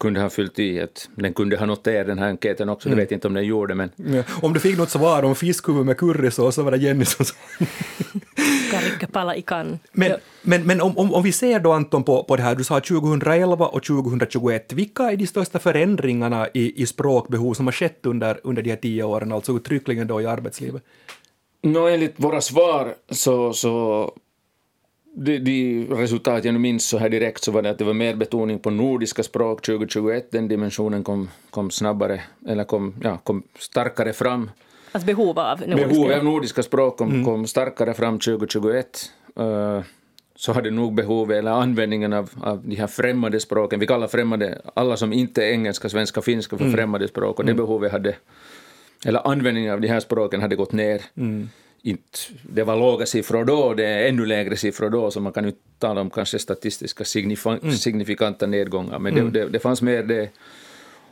kunde 0.00 0.20
ha 0.20 0.30
fyllt 0.30 0.58
i. 0.58 0.80
Att 0.80 1.08
den 1.14 1.32
kunde 1.32 1.56
ha 1.56 1.66
noterat 1.66 2.06
den 2.06 2.18
här 2.18 2.28
enkäten 2.28 2.68
också, 2.68 2.88
mm. 2.88 2.96
det 2.96 3.04
vet 3.04 3.12
inte 3.12 3.28
om 3.28 3.34
den 3.34 3.44
gjorde 3.44 3.74
men... 3.74 3.90
Ja. 3.96 4.22
Om 4.42 4.52
du 4.52 4.60
fick 4.60 4.78
något 4.78 4.90
svar 4.90 5.22
om 5.22 5.34
fiskhuvud 5.34 5.86
med 5.86 5.96
currysås 5.96 6.54
så 6.54 6.62
var 6.62 6.70
det 6.70 6.76
Jenny 6.76 7.04
som 7.04 7.24
sa... 7.24 7.34
pala 9.12 9.36
i 9.36 9.42
kan. 9.42 9.78
Men, 9.92 10.12
men, 10.42 10.66
men 10.66 10.80
om, 10.80 10.98
om, 10.98 11.14
om, 11.14 11.22
vi 11.22 11.32
ser 11.32 11.60
då 11.60 11.72
Anton 11.72 12.04
på, 12.04 12.24
på 12.24 12.36
det 12.36 12.42
här, 12.42 12.54
du 12.54 12.64
sa 12.64 12.80
2011 12.80 13.66
och 13.66 13.82
2021, 13.82 14.72
vilka 14.72 15.02
är 15.02 15.16
de 15.16 15.26
största 15.26 15.58
förändringarna 15.58 16.48
i, 16.54 16.82
i 16.82 16.86
språkbehov 16.86 17.54
som 17.54 17.66
har 17.66 17.72
skett 17.72 18.06
under, 18.06 18.40
under 18.42 18.62
de 18.62 18.70
här 18.70 18.76
tio 18.76 19.02
åren, 19.02 19.32
alltså 19.32 19.52
uttryckligen 19.56 20.06
då 20.06 20.20
i 20.20 20.26
arbetslivet? 20.26 20.82
No, 21.62 21.88
enligt 21.88 22.14
våra 22.16 22.40
svar 22.40 22.94
så, 23.10 23.52
så 23.52 24.12
de, 25.14 25.38
de 25.38 25.86
resultat 25.86 26.44
jag 26.44 26.52
nu 26.52 26.58
minns 26.58 26.88
så 26.88 26.98
här 26.98 27.08
direkt 27.08 27.44
så 27.44 27.52
var 27.52 27.62
det 27.62 27.70
att 27.70 27.78
det 27.78 27.84
var 27.84 27.94
mer 27.94 28.14
betoning 28.14 28.58
på 28.58 28.70
nordiska 28.70 29.22
språk 29.22 29.62
2021. 29.62 30.30
Den 30.30 30.48
dimensionen 30.48 31.04
kom, 31.04 31.30
kom 31.50 31.70
snabbare, 31.70 32.20
eller 32.48 32.64
kom, 32.64 32.94
ja, 33.02 33.18
kom 33.18 33.42
starkare 33.58 34.12
fram. 34.12 34.50
Alltså 34.92 35.06
behov 35.06 35.38
av 35.38 35.60
nordiska? 35.60 35.88
Behov 35.88 36.12
av 36.12 36.24
nordiska 36.24 36.62
språk 36.62 36.96
kom, 36.96 37.10
mm. 37.10 37.24
kom 37.24 37.46
starkare 37.46 37.94
fram 37.94 38.18
2021. 38.18 39.10
Uh, 39.40 39.46
eh, 39.46 39.82
så 40.36 40.52
hade 40.52 40.70
nog 40.70 40.94
behovet, 40.94 41.38
eller 41.38 41.50
användningen 41.50 42.12
av, 42.12 42.30
av 42.42 42.62
de 42.64 42.76
här 42.76 42.86
främmande 42.86 43.40
språken, 43.40 43.80
vi 43.80 43.86
kallar 43.86 44.08
främmande, 44.08 44.60
alla 44.74 44.96
som 44.96 45.12
inte 45.12 45.44
är 45.44 45.50
engelska, 45.50 45.88
svenska, 45.88 46.22
finska 46.22 46.56
för 46.56 46.64
mm. 46.64 46.76
främmande 46.76 47.08
språk, 47.08 47.38
och 47.38 47.44
det 47.44 47.52
mm. 47.52 47.64
behovet 47.64 47.92
hade 47.92 48.14
eller 49.04 49.28
användningen 49.28 49.72
av 49.72 49.80
de 49.80 49.88
här 49.88 50.00
språken 50.00 50.40
hade 50.40 50.56
gått 50.56 50.72
ner. 50.72 51.02
Mm. 51.16 51.48
Inte, 51.82 52.18
det 52.42 52.62
var 52.62 52.76
låga 52.76 53.06
siffror 53.06 53.44
då, 53.44 53.74
det 53.74 53.86
är 53.86 54.08
ännu 54.08 54.26
lägre 54.26 54.56
siffror 54.56 54.90
då, 54.90 55.10
så 55.10 55.20
man 55.20 55.32
kan 55.32 55.44
ju 55.44 55.52
tala 55.78 56.00
om 56.00 56.10
kanske 56.10 56.38
statistiska 56.38 57.04
signifika, 57.04 57.50
mm. 57.50 57.72
signifikanta 57.72 58.46
nedgångar, 58.46 58.98
men 58.98 59.12
mm. 59.12 59.32
det, 59.32 59.40
det, 59.40 59.48
det 59.48 59.58
fanns 59.58 59.82
mer 59.82 60.02
det 60.02 60.30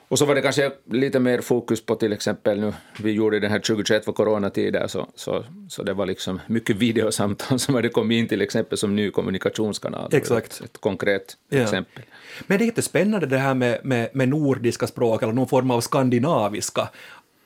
och 0.08 0.18
så 0.18 0.24
var 0.24 0.34
det 0.34 0.42
kanske 0.42 0.72
lite 0.90 1.18
mer 1.18 1.40
fokus 1.40 1.86
på 1.86 1.94
till 1.94 2.12
exempel 2.12 2.60
nu, 2.60 2.72
vi 2.98 3.12
gjorde 3.12 3.40
den 3.40 3.50
här 3.50 3.58
2021 3.58 4.06
var 4.06 4.14
coronatider, 4.14 4.86
så, 4.86 5.08
så, 5.14 5.44
så 5.68 5.82
det 5.82 5.94
var 5.94 6.06
liksom 6.06 6.40
mycket 6.46 6.76
videosamtal 6.76 7.58
som 7.58 7.74
hade 7.74 7.88
kommit 7.88 8.16
in 8.16 8.28
till 8.28 8.42
exempel 8.42 8.78
som 8.78 8.96
ny 8.96 9.10
kommunikationskanal. 9.10 10.14
Exakt. 10.14 10.52
Ett, 10.52 10.64
ett 10.64 10.78
konkret 10.78 11.36
ja. 11.48 11.58
exempel. 11.58 12.02
Men 12.46 12.58
det 12.58 12.64
är 12.64 12.66
jättespännande 12.66 13.26
det 13.26 13.38
här 13.38 13.54
med, 13.54 13.80
med, 13.84 14.08
med 14.12 14.28
nordiska 14.28 14.86
språk, 14.86 15.22
eller 15.22 15.32
någon 15.32 15.48
form 15.48 15.70
av 15.70 15.80
skandinaviska, 15.80 16.88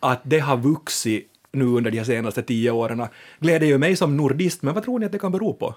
att 0.01 0.21
det 0.25 0.39
har 0.39 0.57
vuxit 0.57 1.27
nu 1.53 1.65
under 1.65 1.91
de 1.91 2.05
senaste 2.05 2.43
tio 2.43 2.71
åren. 2.71 3.07
Gläder 3.39 3.67
ju 3.67 3.79
mig 3.79 3.97
som 3.97 4.17
nordist, 4.17 4.63
men 4.63 4.75
vad 4.75 4.85
tror 4.85 4.99
ni 4.99 5.07
att 5.07 5.13
det 5.13 5.19
kan 5.19 5.33
bero 5.33 5.55
på? 5.55 5.75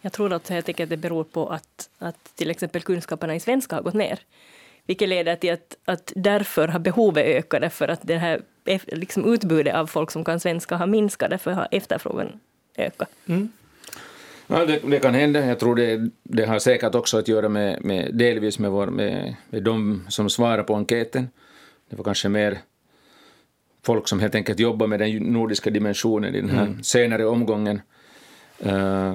Jag 0.00 0.12
tror 0.12 0.32
att 0.32 0.48
helt 0.48 0.68
enkelt 0.68 0.90
det 0.90 0.96
beror 0.96 1.24
på 1.24 1.48
att, 1.48 1.88
att 1.98 2.36
till 2.36 2.50
exempel 2.50 2.82
kunskaperna 2.82 3.34
i 3.34 3.40
svenska 3.40 3.76
har 3.76 3.82
gått 3.82 3.94
ner. 3.94 4.18
Vilket 4.86 5.08
leder 5.08 5.36
till 5.36 5.52
att, 5.52 5.76
att 5.84 6.12
därför 6.16 6.68
har 6.68 6.78
behovet 6.78 7.26
ökat, 7.26 7.60
därför 7.60 7.88
att 7.88 8.00
det 8.02 8.16
här 8.16 8.40
liksom 8.86 9.32
utbudet 9.34 9.74
av 9.74 9.86
folk 9.86 10.10
som 10.10 10.24
kan 10.24 10.40
svenska 10.40 10.76
har 10.76 10.86
minskat, 10.86 11.30
därför 11.30 11.50
har 11.52 11.68
efterfrågan 11.70 12.40
ökat. 12.76 13.08
Mm. 13.26 13.48
Ja, 14.46 14.66
det, 14.66 14.80
det, 14.86 14.98
kan 14.98 15.14
hända. 15.14 15.46
Jag 15.46 15.58
tror 15.58 15.76
det, 15.76 16.10
det 16.22 16.44
har 16.44 16.58
säkert 16.58 16.94
också 16.94 17.18
att 17.18 17.28
göra 17.28 17.48
med, 17.48 17.84
med 17.84 18.14
delvis 18.14 18.58
med, 18.58 18.70
vår, 18.70 18.86
med, 18.86 19.34
med 19.50 19.62
de 19.62 20.06
som 20.08 20.30
svarar 20.30 20.62
på 20.62 20.74
enkäten. 20.74 21.28
Det 21.90 21.96
var 21.96 22.04
kanske 22.04 22.28
mer 22.28 22.58
folk 23.82 24.08
som 24.08 24.20
helt 24.20 24.34
enkelt 24.34 24.60
jobbar 24.60 24.86
med 24.86 25.00
den 25.00 25.16
nordiska 25.16 25.70
dimensionen 25.70 26.34
i 26.34 26.40
den 26.40 26.50
här 26.50 26.66
mm. 26.66 26.82
senare 26.82 27.26
omgången. 27.26 27.80
Uh, 28.66 29.14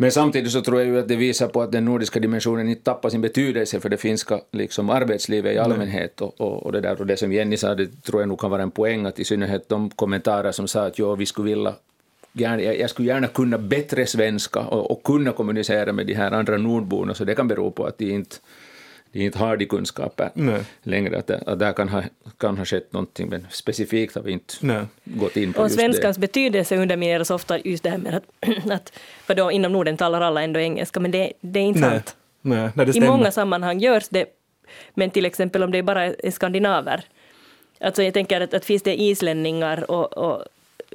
men 0.00 0.12
samtidigt 0.12 0.52
så 0.52 0.60
tror 0.60 0.78
jag 0.78 0.86
ju 0.86 0.98
att 0.98 1.08
det 1.08 1.16
visar 1.16 1.48
på 1.48 1.62
att 1.62 1.72
den 1.72 1.84
nordiska 1.84 2.20
dimensionen 2.20 2.68
inte 2.68 2.82
tappar 2.82 3.10
sin 3.10 3.20
betydelse 3.20 3.80
för 3.80 3.88
det 3.88 3.96
finska 3.96 4.40
liksom, 4.52 4.90
arbetslivet 4.90 5.54
i 5.54 5.58
allmänhet. 5.58 6.20
Och, 6.20 6.40
och, 6.40 6.66
och, 6.66 6.72
det 6.72 6.80
där, 6.80 7.00
och 7.00 7.06
det 7.06 7.16
som 7.16 7.32
Jenny 7.32 7.56
sa, 7.56 7.74
det 7.74 8.02
tror 8.02 8.22
jag 8.22 8.28
nog 8.28 8.40
kan 8.40 8.50
vara 8.50 8.62
en 8.62 8.70
poäng, 8.70 9.06
att 9.06 9.18
i 9.18 9.24
synnerhet 9.24 9.68
de 9.68 9.90
kommentarer 9.90 10.52
som 10.52 10.68
sa 10.68 10.86
att 10.86 10.98
ja, 10.98 11.14
vi 11.14 11.26
skulle 11.26 11.48
vilja 11.48 11.74
Gärna, 12.32 12.62
jag 12.62 12.90
skulle 12.90 13.08
gärna 13.08 13.26
kunna 13.26 13.58
bättre 13.58 14.06
svenska 14.06 14.60
och, 14.60 14.90
och, 14.90 15.02
kunna 15.02 15.32
kommunicera 15.32 15.92
med 15.92 16.06
de 16.06 16.14
här 16.14 16.32
andra 16.32 16.56
nordborna, 16.56 17.14
så 17.14 17.24
det 17.24 17.34
kan 17.34 17.48
bero 17.48 17.70
på 17.70 17.84
att 17.84 17.98
de 17.98 18.10
inte 18.10 18.36
de 19.12 19.24
inte 19.24 19.38
har 19.38 19.56
de 19.56 19.66
kunskaper 19.66 20.30
Nej. 20.34 20.60
längre. 20.82 21.18
Att, 21.18 21.26
det, 21.26 21.42
att 21.46 21.58
där 21.58 21.72
kan 21.72 21.88
ha, 21.88 22.02
kan 22.38 22.58
ha 22.58 22.64
skett 22.64 22.92
någonting, 22.92 23.28
men 23.28 23.46
specifikt 23.50 24.14
har 24.14 24.22
vi 24.22 24.32
inte 24.32 24.54
Nej. 24.60 24.84
gått 25.04 25.36
in 25.36 25.52
på 25.52 25.60
och 25.60 25.66
just 25.66 25.76
svenskans 25.76 26.16
det. 26.16 26.20
betydelse 26.20 26.76
undermineras 26.76 27.30
ofta 27.30 27.58
just 27.58 27.82
det 27.82 27.90
här 27.90 27.98
med 27.98 28.14
att, 28.14 28.24
att 28.70 28.92
för 29.24 29.34
då 29.34 29.50
inom 29.50 29.72
Norden 29.72 29.96
talar 29.96 30.20
alla 30.20 30.42
ändå 30.42 30.60
engelska, 30.60 31.00
men 31.00 31.10
det, 31.10 31.32
det 31.40 31.60
är 31.60 31.64
inte 31.64 31.80
Nej. 31.80 31.90
sant. 31.90 32.16
Nej. 32.40 32.70
I 32.94 33.00
många 33.00 33.30
sammanhang 33.30 33.78
görs 33.80 34.08
det, 34.08 34.26
men 34.94 35.10
till 35.10 35.26
exempel 35.26 35.62
om 35.62 35.70
det 35.70 35.82
bara 35.82 36.04
är 36.04 36.30
skandinaver, 36.30 37.04
Alltså 37.80 38.02
jag 38.02 38.14
tänker 38.14 38.40
att, 38.40 38.54
att 38.54 38.64
finns 38.64 38.82
det 38.82 39.00
islänningar 39.00 39.90
och, 39.90 40.18
och 40.18 40.44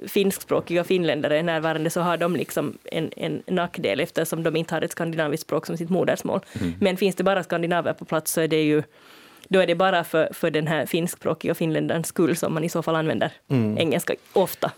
finskspråkiga 0.08 0.84
finländare 0.84 1.40
är 1.40 1.44
närvarande 1.44 1.90
så 1.90 2.02
har 2.02 2.18
de 2.18 2.36
liksom 2.36 2.78
en, 2.84 3.12
en 3.16 3.44
nackdel 3.48 4.00
eftersom 4.00 4.44
de 4.44 4.56
inte 4.56 4.76
har 4.76 4.82
ett 4.82 4.92
skandinaviskt 4.92 5.46
språk 5.46 5.66
som 5.66 5.78
sitt 5.78 5.90
modersmål. 5.90 6.40
Mm. 6.62 6.74
Men 6.80 6.98
finns 6.98 7.16
det 7.16 7.24
bara 7.24 7.44
skandinaver 7.44 7.94
på 7.94 8.06
plats 8.06 8.32
så 8.32 8.42
är 8.42 8.48
det 8.48 8.64
ju 8.64 8.84
då 9.48 9.60
är 9.60 9.68
det 9.68 9.76
bara 9.76 10.04
för, 10.04 10.30
för 10.34 10.52
den 10.52 10.68
här 10.68 10.86
finskspråkiga 10.86 11.56
finländarens 11.56 12.08
skull 12.08 12.36
som 12.36 12.54
man 12.54 12.64
i 12.64 12.70
så 12.70 12.82
fall 12.82 12.96
använder 12.96 13.32
mm. 13.48 13.78
engelska 13.78 14.14
ofta. 14.34 14.72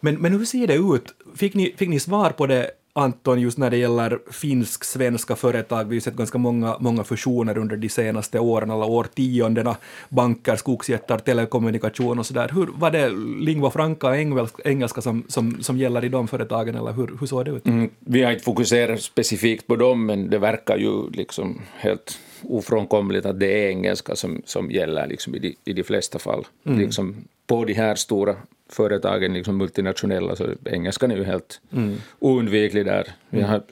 Men, 0.00 0.14
men 0.14 0.32
hur 0.32 0.44
ser 0.44 0.66
det 0.66 0.74
ut? 0.74 1.14
Fick 1.36 1.54
ni, 1.54 1.74
fick 1.76 1.88
ni 1.88 2.00
svar 2.00 2.30
på 2.30 2.46
det 2.46 2.70
Anton, 2.96 3.40
just 3.40 3.58
när 3.58 3.70
det 3.70 3.76
gäller 3.76 4.18
finsk-svenska 4.30 5.36
företag, 5.36 5.84
vi 5.84 5.96
har 5.96 6.00
sett 6.00 6.14
ganska 6.16 6.38
många, 6.38 6.76
många 6.80 7.04
fusioner 7.04 7.58
under 7.58 7.76
de 7.76 7.88
senaste 7.88 8.38
åren, 8.38 8.70
alla 8.70 8.86
årtiondena, 8.86 9.76
banker, 10.08 10.56
skogsjättar, 10.56 11.18
telekommunikation 11.18 12.18
och 12.18 12.26
sådär. 12.26 12.50
Hur, 12.54 12.68
var 12.74 12.90
det 12.90 13.08
lingua 13.40 13.70
franca, 13.70 14.16
engelska, 14.64 15.00
som, 15.00 15.24
som, 15.28 15.62
som 15.62 15.78
gäller 15.78 16.04
i 16.04 16.08
de 16.08 16.28
företagen, 16.28 16.74
eller 16.74 16.92
hur, 16.92 17.16
hur 17.20 17.26
såg 17.26 17.44
det 17.44 17.50
ut? 17.50 17.66
Mm, 17.66 17.90
vi 17.98 18.22
har 18.22 18.32
inte 18.32 18.44
fokuserat 18.44 19.02
specifikt 19.02 19.66
på 19.66 19.76
dem, 19.76 20.06
men 20.06 20.30
det 20.30 20.38
verkar 20.38 20.76
ju 20.76 21.10
liksom 21.10 21.60
helt 21.76 22.18
ofrånkomligt 22.42 23.26
att 23.26 23.40
det 23.40 23.64
är 23.64 23.68
engelska 23.68 24.16
som, 24.16 24.42
som 24.44 24.70
gäller 24.70 25.06
liksom 25.06 25.34
i, 25.34 25.38
de, 25.38 25.56
i 25.64 25.72
de 25.72 25.82
flesta 25.82 26.18
fall. 26.18 26.46
Mm. 26.66 26.78
Liksom 26.78 27.16
på 27.46 27.64
de 27.64 27.72
här 27.72 27.94
stora 27.94 28.36
företagen, 28.68 29.34
liksom 29.34 29.56
multinationella, 29.56 30.36
så 30.36 30.48
engelskan 30.64 31.10
är 31.10 31.16
ju 31.16 31.24
helt 31.24 31.60
mm. 31.72 31.96
oundviklig 32.18 32.84
där. 32.84 33.12
Vi 33.30 33.42
har 33.42 33.62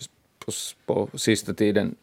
på, 0.46 0.52
på 0.86 1.18
sista 1.18 1.54
tiden 1.54 1.96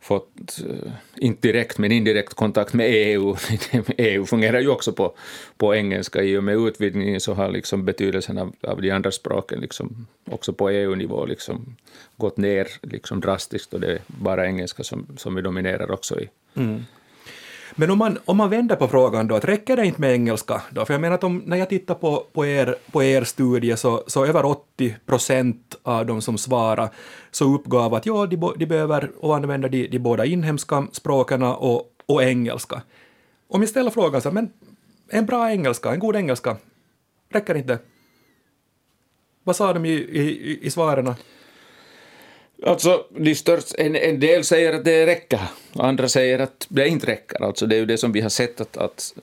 fått, 0.00 0.64
uh, 0.66 0.92
inte 1.16 1.48
direkt 1.48 1.78
men 1.78 1.92
indirekt 1.92 2.34
kontakt 2.34 2.74
med 2.74 2.86
EU. 2.90 3.36
EU 3.96 4.26
fungerar 4.26 4.60
ju 4.60 4.68
också 4.68 4.92
på, 4.92 5.14
på 5.56 5.74
engelska. 5.74 6.22
I 6.22 6.36
och 6.36 6.44
med 6.44 6.56
utvidgningen 6.56 7.20
så 7.20 7.34
har 7.34 7.50
liksom 7.50 7.84
betydelsen 7.84 8.38
av, 8.38 8.52
av 8.60 8.82
de 8.82 8.90
andra 8.90 9.10
språken 9.10 9.60
liksom 9.60 10.06
också 10.30 10.52
på 10.52 10.70
EU-nivå 10.70 11.26
liksom 11.26 11.76
gått 12.16 12.36
ner 12.36 12.68
liksom 12.82 13.20
drastiskt 13.20 13.74
och 13.74 13.80
det 13.80 13.92
är 13.92 13.98
bara 14.06 14.46
engelska 14.46 14.84
som, 14.84 15.06
som 15.16 15.34
vi 15.34 15.42
dominerar 15.42 15.90
också 15.90 16.20
i. 16.20 16.28
Mm. 16.54 16.84
Men 17.74 17.90
om 17.90 17.98
man, 17.98 18.18
om 18.24 18.36
man 18.36 18.50
vänder 18.50 18.76
på 18.76 18.88
frågan 18.88 19.28
då, 19.28 19.34
att 19.34 19.44
räcker 19.44 19.76
det 19.76 19.86
inte 19.86 20.00
med 20.00 20.12
engelska 20.12 20.62
då? 20.70 20.84
För 20.84 20.94
jag 20.94 21.00
menar 21.00 21.14
att 21.14 21.24
om, 21.24 21.42
när 21.46 21.56
jag 21.56 21.68
tittar 21.68 21.94
på, 21.94 22.26
på, 22.32 22.46
er, 22.46 22.76
på 22.92 23.02
er 23.02 23.24
studie 23.24 23.76
så, 23.76 24.04
så 24.06 24.26
över 24.26 24.44
80 24.44 24.96
procent 25.06 25.76
av 25.82 26.06
de 26.06 26.22
som 26.22 26.38
svarar 26.38 26.88
så 27.30 27.54
uppgav 27.54 27.94
att 27.94 28.06
ja, 28.06 28.26
de, 28.26 28.54
de 28.56 28.66
behöver 28.66 29.10
och 29.20 29.36
använder 29.36 29.68
de, 29.68 29.88
de 29.88 29.98
båda 29.98 30.24
inhemska 30.24 30.86
språken 30.92 31.42
och, 31.42 31.92
och 32.06 32.22
engelska. 32.22 32.82
Om 33.48 33.60
jag 33.60 33.68
ställer 33.68 33.90
frågan 33.90 34.22
så 34.22 34.30
men 34.30 34.52
en 35.08 35.26
bra 35.26 35.50
engelska, 35.50 35.92
en 35.92 35.98
god 35.98 36.16
engelska, 36.16 36.56
räcker 37.28 37.54
inte 37.54 37.78
Vad 39.44 39.56
sa 39.56 39.72
de 39.72 39.84
i, 39.84 39.92
i, 39.92 40.58
i 40.66 40.70
svaren? 40.70 41.14
Alltså, 42.62 43.04
de 43.16 43.34
störst, 43.34 43.74
en, 43.78 43.96
en 43.96 44.20
del 44.20 44.44
säger 44.44 44.72
att 44.72 44.84
det 44.84 45.06
räcker, 45.06 45.40
andra 45.72 46.08
säger 46.08 46.38
att 46.38 46.66
det 46.68 46.88
inte 46.88 47.06
räcker. 47.06 47.44
Alltså, 47.44 47.66
det 47.66 47.76
är 47.76 47.78
ju 47.78 47.86
det 47.86 47.98
som 47.98 48.12
vi 48.12 48.20
har 48.20 48.28
sett 48.28 48.60
att, 48.60 48.76
att 48.76 49.14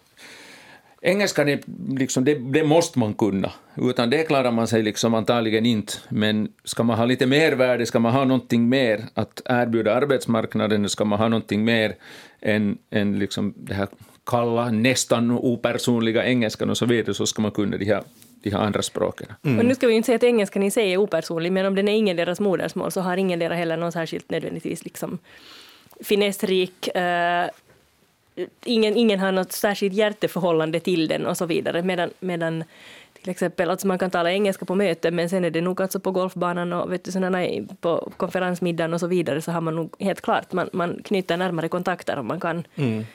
Engelskan 1.05 1.49
är 1.49 1.59
liksom, 1.99 2.25
det, 2.25 2.35
det, 2.35 2.63
måste 2.63 2.99
man 2.99 3.13
kunna, 3.13 3.51
utan 3.75 4.09
det 4.09 4.23
klarar 4.23 4.51
man 4.51 4.67
sig 4.67 4.83
liksom 4.83 5.13
antagligen 5.13 5.65
inte. 5.65 5.93
Men 6.09 6.51
ska 6.63 6.83
man 6.83 6.97
ha 6.97 7.05
lite 7.05 7.25
mer 7.25 7.51
värde, 7.51 7.85
ska 7.85 7.99
man 7.99 8.13
ha 8.13 8.25
någonting 8.25 8.69
mer 8.69 9.05
att 9.13 9.41
erbjuda 9.45 9.93
arbetsmarknaden, 9.93 10.89
ska 10.89 11.05
man 11.05 11.19
ha 11.19 11.27
någonting 11.27 11.65
mer 11.65 11.95
än, 12.41 12.77
än 12.89 13.19
liksom 13.19 13.53
det 13.57 13.73
här 13.73 13.87
kalla, 14.25 14.71
nästan 14.71 15.31
opersonliga 15.31 16.25
engelskan 16.25 16.69
och 16.69 16.77
så 16.77 16.85
vidare, 16.85 17.13
så 17.13 17.25
ska 17.25 17.41
man 17.41 17.51
kunna 17.51 17.77
de 17.77 17.85
här 17.85 18.03
de 18.43 18.55
här 18.55 18.59
andra 18.59 18.81
språken. 18.81 19.27
Mm. 19.43 19.59
Och 19.59 19.65
nu 19.65 19.75
ska 19.75 19.87
vi 19.87 19.93
inte 19.93 20.05
säga 20.05 20.15
att 20.15 20.23
engelskan 20.23 20.63
i 20.63 20.71
sig 20.71 20.93
är 20.93 20.97
opersonlig, 20.97 21.51
men 21.51 21.65
om 21.65 21.75
den 21.75 21.87
är 21.87 21.93
ingen 21.93 22.17
deras 22.17 22.39
modersmål 22.39 22.91
så 22.91 23.01
har 23.01 23.17
ingen 23.17 23.39
deras 23.39 23.57
heller 23.57 23.77
någon 23.77 23.91
särskilt 23.91 24.29
nödvändigtvis 24.29 24.83
liksom 24.83 25.19
finessrik 26.01 26.89
uh, 26.95 27.49
ingen, 28.65 28.97
ingen 28.97 29.19
har 29.19 29.31
något 29.31 29.51
särskilt 29.51 29.93
hjärteförhållande 29.93 30.79
till 30.79 31.07
den 31.07 31.25
och 31.25 31.37
så 31.37 31.45
vidare. 31.45 31.81
Medan, 31.81 32.09
medan 32.19 32.63
till 33.21 33.29
exempel, 33.29 33.69
alltså 33.69 33.87
man 33.87 33.99
kan 33.99 34.11
tala 34.11 34.31
engelska 34.31 34.65
på 34.65 34.75
möten 34.75 35.15
men 35.15 35.29
sen 35.29 35.45
är 35.45 35.49
det 35.49 35.61
nog 35.61 35.81
alltså 35.81 35.99
på 35.99 36.11
golfbanan 36.11 36.73
och 36.73 36.91
vet 36.91 37.03
du, 37.03 37.11
sådana, 37.11 37.47
på 37.81 38.11
konferensmiddagen 38.17 38.93
och 38.93 38.99
så 38.99 39.07
vidare 39.07 39.41
så 39.41 39.51
har 39.51 39.61
man 39.61 39.75
nog 39.75 39.95
helt 39.99 40.21
klart, 40.21 40.51
man, 40.51 40.69
man 40.73 41.01
knyter 41.03 41.37
närmare 41.37 41.69
kontakter 41.69 42.17
om 42.17 42.27
man 42.27 42.39
kan 42.39 42.63
mm. 42.75 43.05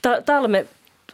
ta, 0.00 0.20
tala 0.20 0.48
med 0.48 0.64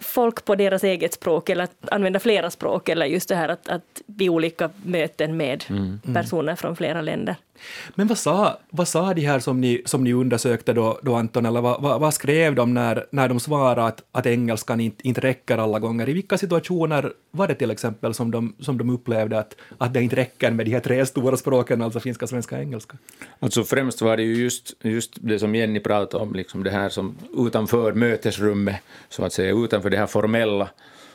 folk 0.02 0.44
på 0.44 0.54
deras 0.54 0.84
eget 0.84 1.14
språk 1.14 1.48
eller 1.48 1.64
att 1.64 1.88
använda 1.90 2.20
flera 2.20 2.50
språk 2.50 2.88
eller 2.88 3.06
just 3.06 3.28
det 3.28 3.36
här 3.36 3.48
att, 3.48 3.68
att 3.68 4.02
vid 4.06 4.28
olika 4.28 4.70
möten 4.84 5.36
med 5.36 5.64
mm. 5.68 6.00
personer 6.14 6.56
från 6.56 6.76
flera 6.76 7.00
länder. 7.00 7.36
Men 7.94 8.06
vad 8.06 8.18
sa, 8.18 8.58
vad 8.70 8.88
sa 8.88 9.14
de 9.14 9.20
här 9.20 9.38
som 9.38 9.60
ni, 9.60 9.82
som 9.84 10.04
ni 10.04 10.12
undersökte 10.12 10.72
då, 10.72 11.00
då 11.02 11.14
Anton, 11.14 11.46
eller 11.46 11.60
vad, 11.60 11.82
vad, 11.82 12.00
vad 12.00 12.14
skrev 12.14 12.54
de 12.54 12.74
när, 12.74 13.06
när 13.10 13.28
de 13.28 13.40
svarade 13.40 13.84
att, 13.84 14.02
att 14.12 14.26
engelskan 14.26 14.80
inte, 14.80 15.08
inte 15.08 15.20
räcker 15.20 15.58
alla 15.58 15.78
gånger? 15.78 16.08
I 16.08 16.12
vilka 16.12 16.38
situationer 16.38 17.12
var 17.30 17.48
det 17.48 17.54
till 17.54 17.70
exempel 17.70 18.14
som 18.14 18.30
de, 18.30 18.54
som 18.58 18.78
de 18.78 18.90
upplevde 18.90 19.38
att, 19.38 19.56
att 19.78 19.94
det 19.94 20.02
inte 20.02 20.16
räcker 20.16 20.50
med 20.50 20.66
de 20.66 20.72
här 20.72 20.80
tre 20.80 21.06
stora 21.06 21.36
språken, 21.36 21.82
alltså 21.82 22.00
finska, 22.00 22.26
svenska 22.26 22.56
och 22.56 22.62
engelska? 22.62 22.96
Alltså 23.40 23.64
främst 23.64 24.02
var 24.02 24.16
det 24.16 24.22
ju 24.22 24.34
just, 24.34 24.74
just 24.82 25.12
det 25.20 25.38
som 25.38 25.54
Jenny 25.54 25.80
pratade 25.80 26.22
om, 26.22 26.34
liksom 26.34 26.64
det 26.64 26.70
här 26.70 26.88
som 26.88 27.16
utanför 27.36 27.92
mötesrummet, 27.92 28.76
så 29.08 29.24
att 29.24 29.32
säga, 29.32 29.54
utanför 29.54 29.90
det 29.90 29.96
här 29.96 30.06
formella, 30.06 30.68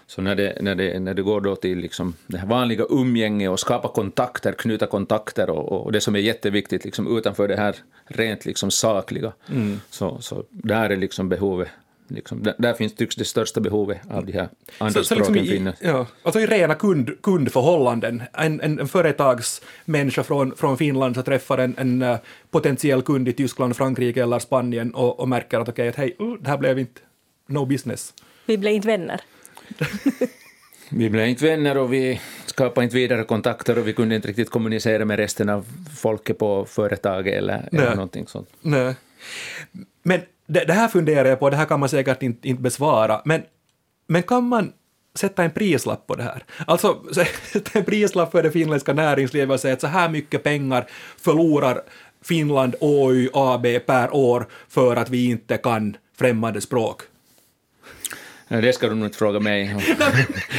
så 0.08 0.22
när 0.22 0.36
det, 0.36 0.58
när 0.62 0.76
det, 0.76 1.00
när 1.00 1.14
det 1.14 1.22
går 1.22 1.42
då 1.42 1.56
till 1.56 1.78
liksom 1.78 2.14
det 2.28 2.38
här 2.38 2.48
vanliga 2.48 2.86
umgänge 2.90 3.48
och 3.48 3.60
skapa 3.60 3.88
kontakter, 3.88 4.52
knyta 4.52 4.88
kontakter 4.88 5.50
och, 5.50 5.86
och 5.86 5.92
det 5.92 6.02
som 6.02 6.16
är 6.16 6.20
jätteviktigt 6.20 6.86
liksom 6.86 7.18
utanför 7.18 7.48
det 7.48 7.58
här 7.58 7.76
rent 8.06 8.46
liksom 8.46 8.72
sakliga, 8.72 9.34
mm. 9.50 9.80
så, 9.90 10.18
så 10.22 10.44
där 10.50 10.90
är 10.90 10.98
liksom 10.98 11.30
behovet 11.30 11.70
Liksom, 12.10 12.44
där, 12.44 12.56
där 12.58 12.74
finns 12.74 12.96
tycks 12.96 13.16
det 13.16 13.26
största 13.26 13.60
behovet 13.60 13.98
av 14.10 14.26
de 14.26 14.32
här 14.32 14.50
andra 14.78 14.94
Så, 14.94 15.04
så 15.04 15.16
liksom 15.16 15.34
språken 15.34 15.44
i, 15.44 15.48
finnas. 15.48 15.76
ja, 15.82 16.08
alltså 16.24 16.40
i 16.40 16.46
rena 16.46 16.76
kund, 16.76 17.22
kundförhållanden. 17.22 18.24
En, 18.34 18.62
en, 18.62 18.80
en 18.80 18.88
företagsmänniska 18.88 20.24
från, 20.24 20.56
från 20.56 20.78
Finland 20.78 21.16
så 21.16 21.22
träffar 21.22 21.58
en, 21.58 21.76
en 21.78 22.02
uh, 22.02 22.18
potentiell 22.52 23.02
kund 23.02 23.28
i 23.28 23.34
Tyskland, 23.34 23.76
Frankrike 23.76 24.24
eller 24.24 24.40
Spanien 24.40 24.92
och, 24.92 25.20
och 25.20 25.30
märker 25.30 25.60
att 25.60 25.70
okej, 25.70 25.90
okay, 25.90 26.06
hej, 26.20 26.28
uh, 26.28 26.36
det 26.42 26.50
här 26.50 26.58
blev 26.58 26.80
inte 26.80 27.02
no 27.48 27.66
business. 27.66 28.14
Vi 28.46 28.58
blev 28.58 28.74
inte 28.74 28.88
vänner. 28.88 29.22
Vi 30.90 31.10
blev 31.10 31.28
inte 31.28 31.46
vänner 31.46 31.78
och 31.78 31.94
vi 31.94 32.22
skapade 32.46 32.84
inte 32.84 32.96
vidare 32.96 33.24
kontakter 33.24 33.78
och 33.78 33.88
vi 33.88 33.94
kunde 33.94 34.16
inte 34.16 34.28
riktigt 34.28 34.50
kommunicera 34.50 35.06
med 35.06 35.18
resten 35.18 35.50
av 35.50 35.66
folket 35.98 36.38
på 36.38 36.66
företaget 36.66 37.34
eller, 37.34 37.70
eller 37.72 37.96
någonting 37.96 38.28
sånt. 38.28 38.50
Nej. 38.62 38.96
Men 40.04 40.22
det, 40.48 40.66
det, 40.66 40.74
här 40.74 40.88
funderar 40.88 41.30
jag 41.30 41.40
på, 41.40 41.50
det 41.50 41.56
här 41.56 41.66
kan 41.66 41.80
man 41.80 41.90
säkert 41.90 42.24
inte, 42.24 42.48
inte 42.48 42.62
besvara, 42.62 43.22
men, 43.26 43.44
men 44.08 44.24
kan 44.24 44.44
man 44.44 44.74
sätta 45.16 45.44
en 45.44 45.52
prislapp 45.52 46.08
på 46.08 46.16
det 46.16 46.24
här? 46.24 46.44
Alltså 46.68 47.04
sätta 47.54 47.80
en 47.80 47.86
prislapp 47.86 48.32
för 48.32 48.44
det 48.44 48.52
finländska 48.52 48.94
näringslivet 48.94 49.54
och 49.54 49.60
säga 49.60 49.74
att 49.74 49.82
så 49.82 49.88
här 49.88 50.10
mycket 50.10 50.44
pengar 50.44 50.88
förlorar 51.18 51.82
Finland 52.22 52.76
Oy 52.80 53.30
AB 53.34 53.66
per 53.86 54.16
år 54.16 54.48
för 54.70 54.96
att 54.96 55.10
vi 55.10 55.30
inte 55.30 55.58
kan 55.58 55.98
främmande 56.18 56.62
språk. 56.62 57.02
Det 58.48 58.74
ska 58.74 58.90
du 58.90 58.96
nog 58.96 59.08
inte 59.08 59.18
fråga 59.18 59.40
mig. 59.40 59.76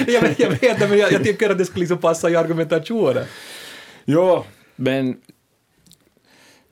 jag, 0.06 0.20
vet, 0.22 0.38
jag 0.38 0.50
vet 0.50 0.80
men 0.80 0.98
jag, 0.98 1.12
jag 1.12 1.24
tycker 1.24 1.50
att 1.50 1.58
det 1.58 1.64
skulle 1.64 1.80
liksom 1.80 1.98
passa 1.98 2.30
i 2.30 2.36
argumentationen. 2.36 3.24
Ja, 4.04 4.44
men 4.76 5.16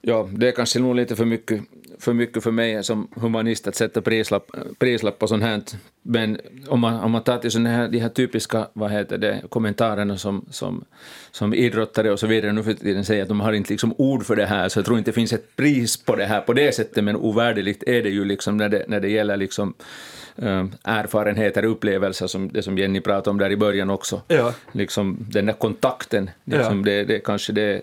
ja, 0.00 0.28
det 0.32 0.48
är 0.48 0.52
kanske 0.52 0.78
nog 0.78 0.94
lite 0.94 1.16
för 1.16 1.24
mycket, 1.24 1.60
för 1.98 2.12
mycket 2.12 2.42
för 2.42 2.50
mig 2.50 2.84
som 2.84 3.08
humanist 3.16 3.66
att 3.66 3.74
sätta 3.74 4.02
prislapp, 4.02 4.50
prislapp 4.78 5.18
på 5.18 5.26
sånt 5.26 5.42
här. 5.42 5.62
Men 6.02 6.40
om 6.68 6.80
man, 6.80 7.00
om 7.00 7.10
man 7.10 7.22
tar 7.22 7.38
till 7.38 7.50
såna 7.50 7.70
här, 7.70 7.88
de 7.88 7.98
här 7.98 8.08
typiska 8.08 8.68
vad 8.72 8.90
heter 8.90 9.18
det, 9.18 9.42
kommentarerna 9.48 10.18
som, 10.18 10.44
som, 10.50 10.84
som 11.30 11.54
idrottare 11.54 12.12
och 12.12 12.20
så 12.20 12.26
vidare 12.26 12.52
nu 12.52 12.62
för 12.62 12.74
tiden 12.74 13.04
säger 13.04 13.22
att 13.22 13.28
de 13.28 13.40
har 13.40 13.52
inte 13.52 13.72
liksom 13.72 13.94
ord 13.98 14.26
för 14.26 14.36
det 14.36 14.46
här, 14.46 14.68
så 14.68 14.78
jag 14.78 14.86
tror 14.86 14.98
inte 14.98 15.10
det 15.10 15.14
finns 15.14 15.32
ett 15.32 15.56
pris 15.56 15.96
på 15.96 16.16
det 16.16 16.26
här 16.26 16.40
på 16.40 16.52
det 16.52 16.74
sättet, 16.74 17.04
men 17.04 17.16
ovärderligt 17.16 17.82
är 17.86 18.02
det 18.02 18.10
ju 18.10 18.24
liksom 18.24 18.56
när 18.56 18.68
det, 18.68 18.84
när 18.88 19.00
det 19.00 19.08
gäller 19.08 19.36
liksom 19.36 19.74
erfarenheter, 20.82 21.64
upplevelser, 21.64 22.26
som 22.26 22.48
det 22.48 22.62
som 22.62 22.78
Jenny 22.78 23.00
pratade 23.00 23.30
om 23.30 23.38
där 23.38 23.50
i 23.50 23.56
början 23.56 23.90
också. 23.90 24.22
Ja. 24.28 24.54
Liksom 24.72 25.16
den 25.30 25.46
där 25.46 25.52
kontakten, 25.52 26.30
liksom 26.44 26.78
Ja. 26.78 26.84
det, 26.84 27.04
det 27.04 27.18
kanske 27.18 27.52
det 27.52 27.82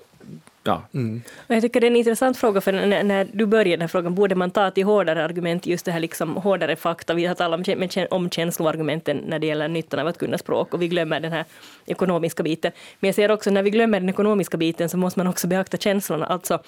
Ja. 0.66 0.82
Mm. 0.94 1.22
Och 1.48 1.56
jag 1.56 1.62
tycker 1.62 1.82
det 1.82 1.88
är 1.88 1.92
en 1.92 1.96
intressant 1.96 2.38
fråga, 2.38 2.62
för 2.62 2.72
när, 2.72 3.04
när 3.04 3.28
du 3.34 3.46
började 3.46 3.70
den 3.70 3.82
här 3.82 3.88
frågan, 3.88 4.16
borde 4.16 4.36
man 4.36 4.52
ta 4.52 4.72
till 4.72 4.86
hårdare 4.86 5.26
argument, 5.26 5.66
just 5.66 5.86
det 5.86 5.92
här 5.92 6.00
liksom 6.00 6.36
hårdare 6.36 6.76
fakta, 6.76 7.14
vi 7.14 7.26
har 7.26 7.36
talat 7.36 7.68
om, 7.68 8.08
om 8.12 8.30
känsloargumenten 8.30 9.18
när 9.18 9.40
det 9.40 9.48
gäller 9.48 9.68
nyttan 9.68 10.00
av 10.00 10.08
att 10.08 10.18
kunna 10.18 10.38
språk, 10.38 10.74
och 10.74 10.82
vi 10.82 10.88
glömmer 10.88 11.20
den 11.20 11.32
här 11.32 11.46
ekonomiska 11.86 12.44
biten. 12.44 12.72
Men 13.00 13.08
jag 13.08 13.16
ser 13.16 13.32
också, 13.32 13.52
när 13.52 13.64
vi 13.64 13.70
glömmer 13.70 14.00
den 14.00 14.10
ekonomiska 14.10 14.58
biten, 14.58 14.90
så 14.90 14.98
måste 14.98 15.20
man 15.20 15.28
också 15.28 15.48
beakta 15.48 15.78
känslorna, 15.78 16.26
alltså 16.26 16.60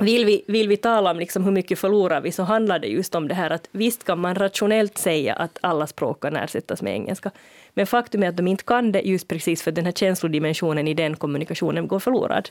vill 0.00 0.24
vi, 0.24 0.44
vill 0.46 0.68
vi 0.68 0.76
tala 0.76 1.10
om 1.10 1.18
liksom 1.18 1.44
hur 1.44 1.52
mycket 1.52 1.78
förlorar 1.78 2.20
vi 2.20 2.32
så 2.32 2.42
handlar 2.42 2.78
det 2.78 2.86
just 2.86 3.14
om 3.14 3.28
det 3.28 3.34
här 3.34 3.50
att 3.50 3.68
visst 3.72 4.04
kan 4.04 4.18
man 4.18 4.34
rationellt 4.34 4.98
säga 4.98 5.34
att 5.34 5.58
alla 5.60 5.86
språk 5.86 6.22
kan 6.22 6.36
ersättas 6.36 6.82
med 6.82 6.92
engelska. 6.92 7.30
Men 7.74 7.86
faktum 7.86 8.22
är 8.22 8.28
att 8.28 8.36
de 8.36 8.48
inte 8.48 8.64
kan 8.64 8.92
det 8.92 9.00
just 9.00 9.28
precis 9.28 9.62
för 9.62 9.72
den 9.72 9.84
här 9.84 9.92
känslodimensionen 9.92 10.88
i 10.88 10.94
den 10.94 11.16
kommunikationen 11.16 11.88
går 11.88 11.98
förlorad. 11.98 12.48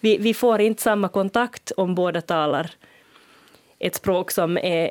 Vi, 0.00 0.18
vi 0.18 0.34
får 0.34 0.60
inte 0.60 0.82
samma 0.82 1.08
kontakt 1.08 1.72
om 1.76 1.94
båda 1.94 2.20
talar 2.20 2.70
ett 3.78 3.94
språk 3.94 4.30
som 4.30 4.58
är 4.58 4.90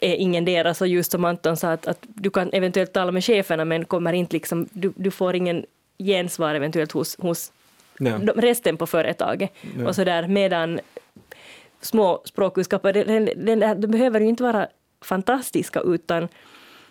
är 0.00 0.14
ingen 0.14 0.44
deras 0.44 0.80
och 0.80 0.88
just 0.88 1.12
som 1.12 1.24
Anton 1.24 1.56
sa 1.56 1.72
att, 1.72 1.86
att 1.86 1.98
du 2.02 2.30
kan 2.30 2.50
eventuellt 2.52 2.92
tala 2.92 3.12
med 3.12 3.24
cheferna 3.24 3.64
men 3.64 3.84
kommer 3.84 4.12
inte 4.12 4.36
liksom, 4.36 4.68
du, 4.72 4.92
du 4.96 5.10
får 5.10 5.36
ingen 5.36 5.64
gensvar 5.98 6.54
eventuellt 6.54 6.92
hos, 6.92 7.16
hos 7.18 7.52
de, 7.98 8.32
resten 8.36 8.76
på 8.76 8.86
företaget. 8.86 9.50
Ja. 9.78 9.88
Och 9.88 9.94
så 9.94 10.04
där, 10.04 10.28
medan 10.28 10.80
små 11.84 12.22
språkkunskaper, 12.24 12.92
den, 12.92 13.30
den, 13.36 13.80
det, 13.80 13.88
behöver 13.88 14.20
ju 14.20 14.26
inte 14.26 14.42
vara 14.42 14.68
fantastiska 15.00 15.80
utan 15.80 16.28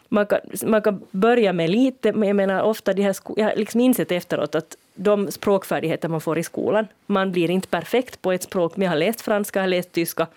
man 0.10 0.26
kan, 0.26 0.40
man 0.66 0.82
kan 0.82 1.02
börja 1.12 1.54
med 1.54 1.70
lite, 1.70 2.14
men 2.14 2.28
jag 2.28 2.36
menar 2.36 2.62
ofta 2.62 2.94
de 2.94 3.02
här, 3.02 3.16
jag 3.36 3.46
har 3.46 3.56
liksom 3.56 3.82
insett 3.82 4.12
efteråt 4.12 4.56
att 4.56 4.78
de 4.96 5.32
språkfärdigheter 5.32 6.10
man 6.10 6.22
får 6.22 6.38
i 6.38 6.44
skolan, 6.44 6.88
man 7.06 7.32
blir 7.32 7.50
inte 7.50 7.68
perfekt 7.68 8.22
på 8.22 8.32
ett 8.32 8.44
språk, 8.44 8.78
men 8.78 8.86
jag 8.86 8.92
har 8.92 8.98
läst 8.98 9.22
franska, 9.22 9.60
jag 9.60 9.64
har 9.64 9.70
läst 9.70 9.92
tyska, 9.92 10.28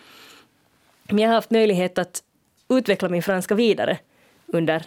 men 1.08 1.18
jag 1.18 1.28
har 1.28 1.34
haft 1.34 1.50
möjlighet 1.50 1.98
att 1.98 2.22
utveckla 2.68 3.08
min 3.08 3.22
franska 3.22 3.54
vidare 3.54 3.98
under 4.46 4.82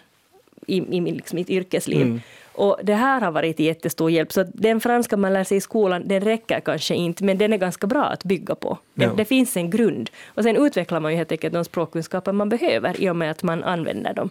i, 0.67 0.77
i 0.77 1.01
liksom, 1.01 1.35
mitt 1.35 1.49
yrkesliv. 1.49 2.01
Mm. 2.01 2.21
Och 2.59 2.79
det 2.83 2.93
här 2.95 3.21
har 3.21 3.31
varit 3.31 3.59
jättestor 3.59 4.11
hjälp. 4.11 4.31
Så 4.33 4.41
att 4.41 4.47
den 4.53 4.79
franska 4.79 5.17
man 5.17 5.33
lär 5.33 5.43
sig 5.43 5.57
i 5.57 5.61
skolan, 5.61 6.07
den 6.07 6.21
räcker 6.21 6.59
kanske 6.59 6.95
inte, 6.95 7.23
men 7.23 7.37
den 7.37 7.53
är 7.53 7.57
ganska 7.57 7.87
bra 7.87 8.03
att 8.03 8.23
bygga 8.23 8.55
på. 8.55 8.77
Det, 8.93 9.05
Ja. 9.05 9.11
det 9.17 9.25
finns 9.25 9.57
en 9.57 9.69
grund. 9.69 10.09
Och 10.27 10.43
sen 10.43 10.55
utvecklar 10.55 10.99
man 10.99 11.11
ju 11.11 11.17
helt 11.17 11.31
enkelt 11.31 11.53
de 11.53 11.65
språkkunskaper 11.65 12.31
man 12.31 12.49
behöver 12.49 13.01
i 13.01 13.09
och 13.09 13.15
med 13.15 13.31
att 13.31 13.43
man 13.43 13.63
använder 13.63 14.13
dem. 14.13 14.29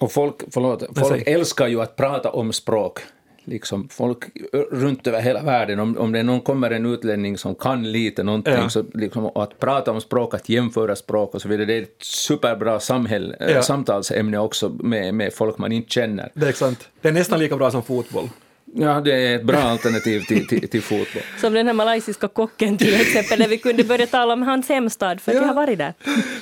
Och 0.00 0.12
folk, 0.12 0.34
förlåt, 0.50 0.84
folk 0.98 1.22
älskar 1.28 1.66
ju 1.66 1.82
att 1.82 1.96
prata 1.96 2.30
om 2.30 2.52
språk. 2.52 2.98
Liksom 3.44 3.88
folk 3.88 4.24
runt 4.70 5.06
över 5.06 5.20
hela 5.20 5.42
världen, 5.42 5.80
om, 5.80 5.98
om 5.98 6.12
det 6.12 6.22
någon 6.22 6.40
kommer 6.40 6.70
en 6.70 6.86
utlänning 6.86 7.38
som 7.38 7.54
kan 7.54 7.92
lite 7.92 8.22
någonting, 8.22 8.54
Ja. 8.54 8.68
så 8.68 8.84
liksom, 8.94 9.30
att 9.34 9.58
prata 9.58 9.90
om 9.90 10.00
språk, 10.00 10.34
att 10.34 10.48
jämföra 10.48 10.96
språk 10.96 11.34
och 11.34 11.42
så 11.42 11.48
vidare, 11.48 11.66
det 11.66 11.74
är 11.74 11.82
ett 11.82 11.96
superbra 12.02 12.80
samhäll, 12.80 13.36
Ja. 13.40 13.62
samtalsämne 13.62 14.38
också 14.38 14.68
med, 14.68 15.14
med 15.14 15.32
folk 15.34 15.58
man 15.58 15.72
inte 15.72 15.90
känner. 15.90 16.30
Det 16.34 16.48
är 16.48 16.52
sant. 16.52 16.88
Det 17.00 17.08
är 17.08 17.12
nästan 17.12 17.38
lika 17.38 17.56
bra 17.56 17.70
som 17.70 17.82
fotboll. 17.82 18.28
Ja, 18.76 19.00
det 19.00 19.12
är 19.12 19.36
ett 19.36 19.44
bra 19.44 19.58
alternativ 19.58 20.20
till, 20.20 20.46
till, 20.46 20.68
till 20.68 20.82
fotboll. 20.82 21.22
Som 21.40 21.52
den 21.54 21.66
här 21.66 21.74
malaysiska 21.74 22.28
kocken 22.28 22.78
till 22.78 23.00
exempel, 23.00 23.38
där 23.38 23.48
vi 23.48 23.58
kunde 23.58 23.84
börja 23.84 24.06
tala 24.06 24.32
om 24.32 24.42
hans 24.42 24.68
hemstad, 24.68 25.20
för 25.20 25.32
Ja. 25.32 25.38
jag 25.40 25.46
har 25.46 25.54
varit 25.54 25.78
där. 25.78 25.94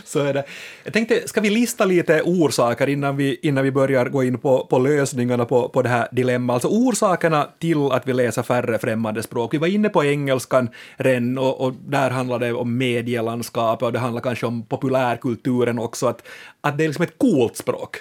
Så 0.05 0.19
är 0.21 0.35
det. 0.35 0.45
Jag 0.85 0.93
tänkte, 0.93 1.29
ska 1.29 1.41
vi 1.41 1.51
lista 1.51 1.85
lite 1.85 2.23
orsaker 2.23 2.87
innan 2.89 3.17
vi, 3.17 3.39
innan 3.43 3.65
vi 3.65 3.71
börjar 3.71 4.07
gå 4.09 4.25
in 4.25 4.39
på, 4.39 4.67
på 4.67 4.79
lösningarna 4.79 5.45
på, 5.45 5.69
på 5.69 5.83
det 5.83 5.89
här 5.89 6.09
dilemmat? 6.13 6.55
Alltså 6.55 6.69
orsakerna 6.69 7.49
till 7.59 7.93
att 7.93 8.07
vi 8.07 8.13
läser 8.13 8.43
färre 8.43 8.79
främmande 8.79 9.23
språk. 9.23 9.55
Vi 9.55 9.59
var 9.59 9.67
inne 9.69 9.89
på 9.89 10.05
engelskan 10.05 10.69
redan 10.97 11.39
och, 11.39 11.61
och 11.61 11.73
där 11.89 12.11
handlar 12.11 12.39
det 12.39 12.53
om 12.53 12.79
medielandskapet 12.79 13.87
och 13.87 13.93
det 13.93 13.99
handlar 13.99 14.21
kanske 14.23 14.47
om 14.47 14.63
populärkulturen 14.67 15.79
också, 15.79 16.07
att, 16.07 16.29
att 16.61 16.79
det 16.79 16.85
är 16.85 16.89
liksom 16.89 17.03
ett 17.05 17.19
coolt 17.19 17.57
språk. 17.57 17.97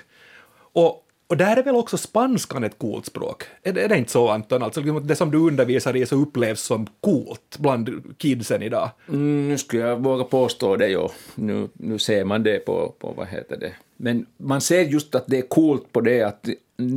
Och, 0.73 1.07
och 1.31 1.37
där 1.37 1.57
är 1.57 1.63
väl 1.63 1.75
också 1.75 1.97
spanskan 1.97 2.63
ett 2.63 2.77
coolt 2.77 3.05
språk? 3.05 3.43
Är 3.63 3.73
det, 3.73 3.81
är 3.81 3.87
det 3.87 3.97
inte 3.97 4.11
så 4.11 4.29
Anton? 4.29 4.63
Alltså 4.63 4.81
liksom, 4.81 5.07
det 5.07 5.15
som 5.15 5.31
du 5.31 5.37
undervisar 5.37 5.95
i 5.95 6.05
så 6.05 6.15
upplevs 6.15 6.61
som 6.61 6.87
coolt 7.01 7.57
bland 7.59 8.15
kidsen 8.17 8.61
idag. 8.61 8.89
Mm, 9.07 9.47
nu 9.47 9.57
skulle 9.57 9.83
jag 9.83 10.03
våga 10.03 10.23
påstå 10.23 10.75
det, 10.75 10.87
jo. 10.87 11.09
Nu, 11.35 11.69
nu 11.73 11.99
ser 11.99 12.25
man 12.25 12.43
det 12.43 12.65
på, 12.65 12.93
på, 12.99 13.13
vad 13.17 13.27
heter 13.27 13.57
det. 13.57 13.73
Men 13.97 14.25
man 14.37 14.61
ser 14.61 14.81
just 14.81 15.15
att 15.15 15.27
det 15.27 15.37
är 15.37 15.47
coolt 15.47 15.91
på 15.91 16.01
det 16.01 16.21
att 16.21 16.49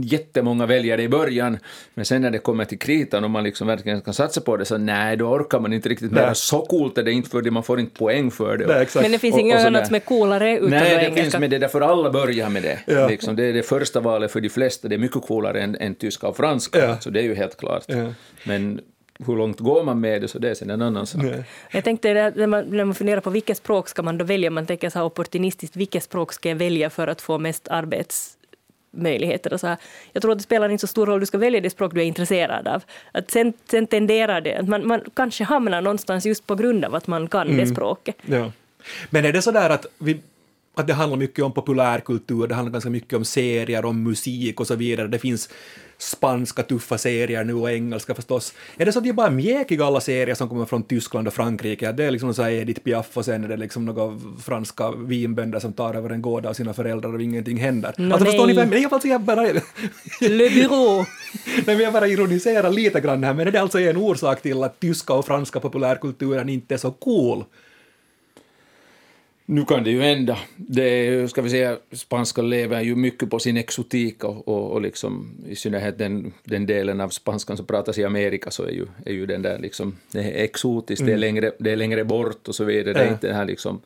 jättemånga 0.02 0.66
väljer 0.66 0.96
det 0.96 1.02
i 1.02 1.08
början, 1.08 1.58
men 1.94 2.04
sen 2.04 2.22
när 2.22 2.30
det 2.30 2.38
kommer 2.38 2.64
till 2.64 2.78
kritan 2.78 3.24
och 3.24 3.30
man 3.30 3.44
liksom 3.44 3.66
verkligen 3.66 4.00
kan 4.00 4.14
satsa 4.14 4.40
på 4.40 4.56
det 4.56 4.64
så 4.64 4.78
nej, 4.78 5.16
då 5.16 5.26
orkar 5.26 5.60
man 5.60 5.72
inte 5.72 5.88
riktigt 5.88 6.12
Nej. 6.12 6.26
mer. 6.26 6.34
Så 6.34 6.60
coolt 6.60 6.98
är 6.98 7.02
det 7.02 7.12
inte 7.12 7.30
för 7.30 7.42
det, 7.42 7.50
man 7.50 7.62
får 7.62 7.80
inte 7.80 7.98
poäng 7.98 8.30
för 8.30 8.56
det. 8.56 8.80
Exakt. 8.82 9.02
Men 9.02 9.12
det 9.12 9.18
finns 9.18 9.38
inget 9.38 9.66
annat 9.66 9.86
som 9.86 9.96
är 9.96 10.00
coolare 10.00 10.56
utan 10.58 10.70
Nej, 10.70 10.80
det 10.80 10.94
engelska. 10.96 11.22
finns, 11.22 11.38
men 11.38 11.50
det 11.50 11.56
är 11.56 11.60
därför 11.60 11.80
alla 11.80 12.10
börjar 12.10 12.48
med 12.48 12.62
det. 12.62 12.78
Ja. 12.86 13.08
Liksom, 13.08 13.36
det 13.36 13.44
är 13.44 13.52
det 13.52 13.62
första 13.62 14.00
valet 14.00 14.30
för 14.32 14.40
de 14.40 14.48
flesta, 14.48 14.88
det 14.88 14.94
är 14.94 14.98
mycket 14.98 15.22
coolare 15.22 15.60
än, 15.62 15.76
än 15.80 15.94
tyska 15.94 16.26
och 16.26 16.36
franska, 16.36 16.78
Ja. 16.78 17.00
så 17.00 17.10
det 17.10 17.20
är 17.20 17.24
ju 17.24 17.34
helt 17.34 17.56
klart. 17.56 17.84
Ja. 17.86 18.12
Men 18.44 18.80
hur 19.26 19.36
långt 19.36 19.60
går 19.60 19.84
man 19.84 20.00
med 20.00 20.22
det, 20.22 20.28
så 20.28 20.38
det 20.38 20.50
är 20.50 20.54
sen 20.54 20.70
en 20.70 20.82
annan 20.82 21.06
sak. 21.06 21.22
Nej. 21.22 21.44
Jag 21.70 21.84
tänkte 21.84 22.32
när 22.36 22.46
man, 22.46 22.64
när 22.64 22.84
man 22.84 22.94
funderar 22.94 23.20
på 23.20 23.30
vilket 23.30 23.56
språk 23.56 23.88
ska 23.88 24.02
man 24.02 24.18
då 24.18 24.24
välja, 24.24 24.50
man 24.50 24.66
tänker 24.66 24.90
så 24.90 24.98
här 24.98 25.06
opportunistiskt, 25.06 25.76
vilket 25.76 26.02
språk 26.02 26.32
ska 26.32 26.48
jag 26.48 26.56
välja 26.56 26.90
för 26.90 27.08
att 27.08 27.20
få 27.20 27.38
mest 27.38 27.68
arbetsmöjligheter 28.94 29.52
och 29.52 29.60
så 29.60 29.66
här. 29.66 29.76
Jag 30.12 30.22
tror 30.22 30.32
att 30.32 30.38
det 30.38 30.44
spelar 30.44 30.68
inte 30.68 30.80
så 30.80 30.86
stor 30.86 31.06
roll, 31.06 31.20
du 31.20 31.26
ska 31.26 31.38
välja 31.38 31.60
det 31.60 31.70
språk 31.70 31.94
du 31.94 32.00
är 32.00 32.04
intresserad 32.04 32.68
av. 32.68 32.82
Att 33.12 33.30
sen, 33.30 33.52
sen 33.70 33.86
tenderar 33.86 34.40
det, 34.40 34.56
att 34.56 34.68
man, 34.68 34.86
man 34.86 35.00
kanske 35.14 35.44
hamnar 35.44 35.82
någonstans 35.82 36.26
just 36.26 36.46
på 36.46 36.54
grund 36.54 36.84
av 36.84 36.94
att 36.94 37.06
man 37.06 37.28
kan 37.28 37.56
det 37.56 37.66
språket. 37.66 38.16
Ja. 38.26 38.52
Men 39.10 39.24
är 39.24 39.32
det 39.32 39.42
så 39.42 39.52
där 39.52 39.70
att, 39.70 39.86
vi, 39.98 40.20
att 40.74 40.86
det 40.86 40.94
handlar 40.94 41.18
mycket 41.18 41.44
om 41.44 41.52
populärkultur, 41.52 42.46
det 42.46 42.54
handlar 42.54 42.72
ganska 42.72 42.90
mycket 42.90 43.16
om 43.16 43.24
serier, 43.24 43.84
om 43.84 44.02
musik 44.02 44.60
och 44.60 44.66
så 44.66 44.74
vidare. 44.74 45.08
Det 45.08 45.18
finns 45.18 45.48
spanska 45.98 46.62
tuffa 46.62 46.98
serier 46.98 47.44
nu 47.44 47.54
och 47.54 47.70
engelska 47.70 48.14
förstås. 48.14 48.54
Är 48.76 48.86
det 48.86 48.92
så 48.92 48.98
att 48.98 49.04
det 49.04 49.10
är 49.10 49.14
bara 49.14 49.30
mjäkiga 49.30 49.84
alla 49.84 50.00
serier 50.00 50.34
som 50.34 50.48
kommer 50.48 50.64
från 50.64 50.82
Tyskland 50.82 51.28
och 51.28 51.34
Frankrike? 51.34 51.92
Det 51.92 52.04
är 52.04 52.10
liksom 52.10 52.34
så 52.34 52.42
här 52.42 52.50
Edith 52.50 52.80
Piaf 52.80 53.16
och 53.16 53.24
sen 53.24 53.44
är 53.44 53.48
det 53.48 53.56
liksom 53.56 53.84
några 53.84 54.18
franska 54.42 54.90
vinbönder 54.90 55.60
som 55.60 55.72
tar 55.72 55.94
över 55.94 56.10
en 56.10 56.22
gård 56.22 56.46
av 56.46 56.52
sina 56.52 56.74
föräldrar 56.74 57.14
och 57.14 57.22
ingenting 57.22 57.56
händer. 57.56 57.94
Nå, 57.96 58.14
alltså 58.14 58.24
förstår 58.24 58.46
ni 58.46 58.54
nej. 58.54 58.64
vem? 58.64 58.70
Nej, 58.70 58.88
alltså 58.90 59.08
jag 59.08 59.20
bara... 59.20 59.42
Le 60.20 60.48
bureau! 60.50 60.96
Nej, 61.66 61.76
men 61.76 61.80
jag 61.80 61.92
bara 61.92 62.08
ironiserar 62.08 62.70
lite 62.70 63.00
grann 63.00 63.24
här, 63.24 63.34
men 63.34 63.46
är 63.46 63.50
det 63.50 63.60
alltså 63.60 63.80
en 63.80 63.96
orsak 63.96 64.42
till 64.42 64.62
att 64.62 64.80
tyska 64.80 65.12
och 65.12 65.26
franska 65.26 65.60
populärkulturen 65.60 66.48
inte 66.48 66.74
är 66.74 66.78
så 66.78 66.90
cool? 66.90 67.44
Nu 69.46 69.64
kan 69.64 69.84
det 69.84 69.90
ju 69.90 70.00
hända. 70.00 70.38
Det 70.56 70.82
är, 70.82 71.26
ska 71.26 71.42
vi 71.42 71.50
säga, 71.50 71.78
spanska 71.92 72.42
lever 72.42 72.82
ju 72.82 72.96
mycket 72.96 73.30
på 73.30 73.38
sin 73.38 73.56
exotik 73.56 74.24
och, 74.24 74.48
och, 74.48 74.70
och 74.70 74.80
liksom, 74.80 75.30
i 75.48 75.56
synnerhet 75.56 75.98
den, 75.98 76.32
den 76.44 76.66
delen 76.66 77.00
av 77.00 77.08
spanskan 77.08 77.56
som 77.56 77.66
pratas 77.66 77.98
i 77.98 78.04
Amerika 78.04 78.50
så 78.50 78.62
är 78.62 78.70
ju, 78.70 78.86
är 79.06 79.12
ju 79.12 79.26
den 79.26 79.42
där 79.42 79.58
liksom, 79.58 79.96
det 80.12 80.20
är 80.20 80.44
exotiskt, 80.44 81.00
mm. 81.00 81.08
det, 81.08 81.14
är 81.14 81.18
längre, 81.18 81.52
det 81.58 81.70
är 81.70 81.76
längre 81.76 82.04
bort 82.04 82.48
och 82.48 82.54
så 82.54 82.64
vidare. 82.64 82.98
Ja. 82.98 82.98
Det 82.98 83.08
är 83.08 83.12
inte 83.12 83.26
det 83.26 83.34
här 83.34 83.44
liksom 83.44 83.80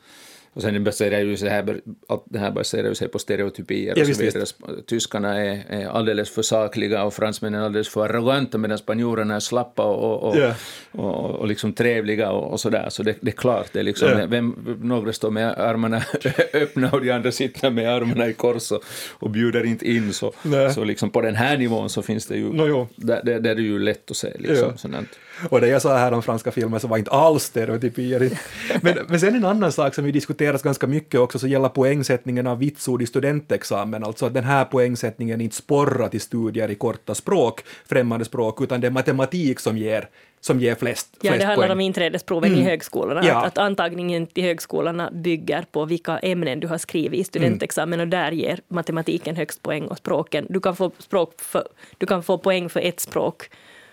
och 0.53 0.63
sen 0.63 0.85
baserar 0.85 1.19
ju 1.19 1.37
sig 1.37 1.49
här, 1.49 1.81
allt 2.09 2.25
det 2.25 2.39
här 2.39 2.51
baserar 2.51 2.95
sig 2.95 3.09
på 3.09 3.19
stereotypier 3.19 3.95
ja, 3.97 4.03
och 4.03 4.17
så 4.17 4.23
vidare. 4.23 4.45
Tyskarna 4.87 5.37
är, 5.45 5.65
är 5.69 5.89
alldeles 5.89 6.31
för 6.31 6.43
sakliga 6.43 7.05
och 7.05 7.15
fransmännen 7.15 7.63
alldeles 7.63 7.89
för 7.89 8.09
arroganta 8.09 8.59
medan 8.59 8.79
spanjorerna 8.79 9.35
är 9.35 9.41
slappa 9.41 9.83
och, 9.83 10.29
och, 10.29 10.37
yeah. 10.37 10.55
och, 10.93 11.31
och, 11.31 11.49
liksom 11.49 11.73
trevliga 11.73 12.31
och, 12.31 12.53
och 12.53 12.61
sådär. 12.61 12.87
Så 12.91 13.03
det, 13.03 13.15
det, 13.21 13.31
är 13.31 13.37
klart, 13.37 13.73
det 13.73 13.79
är 13.79 13.83
liksom, 13.83 14.09
yeah. 14.09 14.29
vem, 14.29 14.77
några 14.83 15.13
står 15.13 15.31
med 15.31 15.59
armarna 15.59 16.03
öppna 16.55 16.91
och 16.91 17.01
de 17.01 17.11
andra 17.11 17.33
sitter 17.33 17.71
med 17.71 17.89
armarna 17.95 18.29
i 18.29 18.33
kors 18.33 18.73
och, 18.73 18.85
och 19.11 19.31
bjuder 19.31 19.67
inte 19.67 19.91
in. 19.91 20.13
Så, 20.13 20.33
så 20.75 20.85
liksom 20.85 21.11
på 21.11 21.21
den 21.21 21.35
här 21.35 21.57
nivån 21.57 21.91
så 21.91 22.03
finns 22.03 22.27
det 22.27 22.37
ju, 22.37 22.53
no, 22.53 22.89
där, 22.97 23.21
där, 23.25 23.41
där 23.41 23.51
är 23.51 23.55
det 23.55 23.63
ju 23.63 23.79
lätt 23.79 24.11
att 24.11 24.17
se. 24.17 24.33
Liksom, 24.39 24.93
yeah. 24.93 25.05
Och 25.51 25.61
det 25.61 25.69
jag 25.69 25.83
sa 25.83 25.97
här 25.97 26.13
om 26.13 26.23
franska 26.23 26.51
filmer 26.51 26.79
så 26.79 26.89
var 26.89 26.99
inte 26.99 27.11
alls 27.11 27.43
stereotypier. 27.43 28.31
Men, 28.83 28.99
men 29.09 29.21
sen 29.21 29.35
en 29.35 29.45
annan 29.45 29.73
sak 29.73 29.95
som 29.95 30.05
vi 30.05 30.13
diskuteras 30.39 30.63
ganska 30.63 30.87
mycket 30.87 31.21
också 31.21 31.39
så 31.39 31.47
gäller 31.47 31.69
poängsättningen 31.69 32.47
av 32.47 32.59
vitsord 32.59 33.03
i 33.03 33.07
studentexamen, 33.07 34.05
alltså 34.05 34.27
att 34.27 34.35
den 34.35 34.45
här 34.45 34.65
poängsättningen 34.65 35.41
inte 35.41 35.57
sporrar 35.57 36.09
till 36.09 36.21
studier 36.21 36.71
i 36.71 36.75
korta 36.75 37.15
språk, 37.15 37.61
främmande 37.87 38.25
språk, 38.25 38.63
utan 38.63 38.81
det 38.81 38.87
är 38.87 38.91
matematik 38.91 39.61
som 39.61 39.79
ger 39.79 40.09
som 40.41 40.61
ger 40.61 40.75
flest 40.75 41.09
Ja, 41.21 41.31
flest 41.31 41.41
det 41.41 41.47
handlar 41.47 41.67
poäng. 41.67 41.77
om 41.77 41.81
inträdesproven 41.81 42.53
mm. 42.53 42.63
i 42.63 42.65
högskolorna. 42.65 43.25
Ja. 43.25 43.39
Att, 43.39 43.47
att 43.47 43.59
antagningen 43.59 44.27
till 44.27 44.45
högskolorna 44.45 45.11
bygger 45.11 45.65
på 45.73 45.85
vilka 45.85 46.19
ämnen 46.19 46.61
du 46.61 46.67
har 46.67 46.79
skrivit 46.79 47.21
i 47.21 47.25
studentexamen 47.25 48.01
mm. 48.01 48.07
och 48.07 48.11
där 48.11 48.33
ger 48.33 48.61
matematiken 48.69 49.37
högst 49.37 49.63
poäng 49.63 49.89
och 49.89 49.99
språken. 49.99 50.47
Du 50.49 50.61
kan 50.61 50.77
få, 50.77 50.91
språk 50.99 51.41
för, 51.41 51.65
du 51.99 52.07
kan 52.07 52.23
få 52.23 52.39
poäng 52.39 52.69
för 52.69 52.81
ett 52.81 53.01
språk 53.01 53.51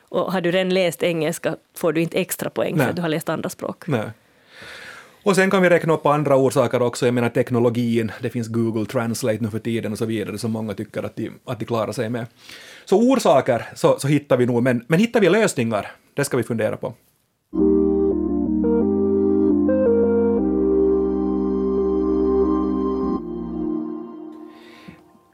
och 0.10 0.32
har 0.34 0.42
du 0.42 0.52
redan 0.52 0.74
läst 0.74 1.04
engelska 1.04 1.56
får 1.78 1.94
du 1.94 2.02
inte 2.02 2.18
extra 2.18 2.50
poäng 2.50 2.76
Nej. 2.76 2.84
för 2.84 2.90
att 2.90 2.96
du 2.96 3.02
har 3.02 3.10
läst 3.10 3.30
andra 3.30 3.50
språk. 3.50 3.88
Nej. 3.88 4.10
Och 5.26 5.36
sen 5.36 5.50
kan 5.50 5.62
vi 5.62 5.70
räkna 5.70 5.94
upp 5.94 6.06
andra 6.06 6.36
orsaker 6.36 6.82
också, 6.82 7.06
jag 7.06 7.14
menar 7.14 7.30
teknologin, 7.30 8.12
det 8.22 8.30
finns 8.30 8.48
Google 8.48 8.86
Translate 8.86 9.38
nu 9.42 9.50
för 9.50 9.60
tiden 9.60 9.92
och 9.92 9.98
så 9.98 10.06
vidare, 10.06 10.38
som 10.38 10.52
många 10.52 10.74
tycker 10.74 11.04
att 11.04 11.16
de, 11.16 11.32
att 11.46 11.60
de 11.60 11.66
klarar 11.66 11.92
sig 11.92 12.10
med. 12.10 12.26
Så 12.86 12.98
orsaker 12.98 13.66
så, 13.76 14.00
så 14.00 14.08
hittar 14.08 14.38
vi 14.38 14.46
nog, 14.46 14.64
men, 14.64 14.86
men 14.88 15.00
hittar 15.00 15.22
vi 15.22 15.30
lösningar? 15.30 15.92
Det 16.14 16.26
ska 16.26 16.38
vi 16.38 16.44
fundera 16.44 16.78
på. 16.78 16.94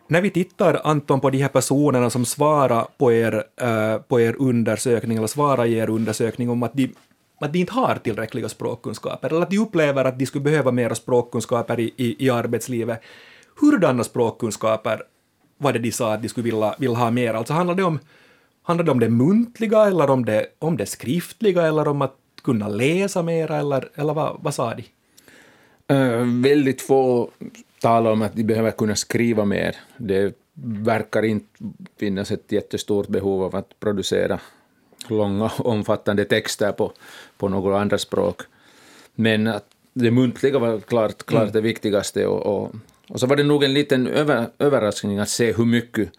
När 0.08 0.22
vi 0.22 0.30
tittar, 0.30 0.82
Anton, 0.84 1.20
på 1.20 1.30
de 1.30 1.38
här 1.38 1.50
personerna 1.50 2.10
som 2.10 2.26
svarar 2.26 2.88
på 2.98 3.12
er, 3.12 3.44
eh, 3.62 3.98
på 3.98 4.22
er 4.22 4.36
undersökning, 4.40 5.18
eller 5.18 5.28
svarar 5.28 5.66
i 5.66 5.74
er 5.74 5.90
undersökning 5.90 6.50
om 6.50 6.64
att 6.64 6.74
de, 6.74 6.94
att 7.46 7.54
de 7.54 7.60
inte 7.60 7.74
har 7.74 7.96
tillräckliga 7.96 8.50
språkkunskaper, 8.50 9.30
eller 9.30 9.42
att 9.42 9.50
de 9.50 9.58
upplever 9.58 10.06
att 10.06 10.20
de 10.20 10.26
skulle 10.26 10.44
behöva 10.44 10.72
mera 10.72 10.96
språkkunskaper 10.96 11.80
i, 11.80 11.94
i, 11.98 12.26
i 12.26 12.30
arbetslivet. 12.30 13.02
Hurdana 13.62 14.04
språkkunskaper 14.04 15.04
var 15.58 15.74
det 15.74 15.80
de 15.80 15.92
sa 15.92 16.14
att 16.14 16.22
de 16.22 16.30
skulle 16.30 16.44
vilja, 16.44 16.76
vilja 16.80 16.98
ha 16.98 17.12
mer? 17.12 17.34
Alltså 17.34 17.54
handlar 17.54 17.76
det 17.76 17.84
om, 17.84 18.00
handlar 18.64 18.86
det 18.86 18.92
om 18.92 19.00
det 19.00 19.10
muntliga, 19.10 19.88
eller 19.88 20.10
om 20.10 20.26
det, 20.26 20.46
om 20.60 20.78
det 20.78 20.86
skriftliga, 20.86 21.68
eller 21.68 21.88
om 21.88 22.02
att 22.02 22.16
kunna 22.44 22.68
läsa 22.68 23.24
mera, 23.24 23.58
eller, 23.58 23.90
eller 23.96 24.14
vad, 24.14 24.38
vad 24.42 24.54
sa 24.54 24.74
de? 24.76 24.84
Uh, 25.94 26.42
väldigt 26.42 26.82
få 26.82 27.30
talar 27.82 28.12
om 28.12 28.22
att 28.22 28.36
de 28.36 28.44
behöver 28.44 28.72
kunna 28.72 28.96
skriva 28.96 29.46
mer. 29.46 29.76
Det 29.98 30.36
verkar 30.64 31.26
inte 31.26 31.48
finnas 32.00 32.32
ett 32.32 32.52
jättestort 32.52 33.08
behov 33.08 33.44
av 33.44 33.56
att 33.56 33.80
producera 33.80 34.40
långa 35.08 35.52
omfattande 35.58 36.26
texter 36.26 36.72
på, 36.72 36.92
på 37.38 37.50
några 37.50 37.82
andra 37.82 37.98
språk. 37.98 38.42
Men 39.16 39.48
att 39.48 39.66
det 39.94 40.12
muntliga 40.12 40.60
var 40.60 40.80
klart, 40.80 41.26
klart 41.26 41.42
mm. 41.42 41.54
det 41.54 41.62
viktigaste 41.62 42.28
och, 42.28 42.46
och, 42.46 42.76
och, 43.10 43.20
så 43.20 43.28
var 43.28 43.36
det 43.36 43.44
nog 43.44 43.64
en 43.64 43.74
liten 43.74 44.08
över, 44.08 44.48
överraskning 44.60 45.20
att 45.20 45.30
se 45.30 45.54
hur 45.54 45.66
mycket 45.66 46.10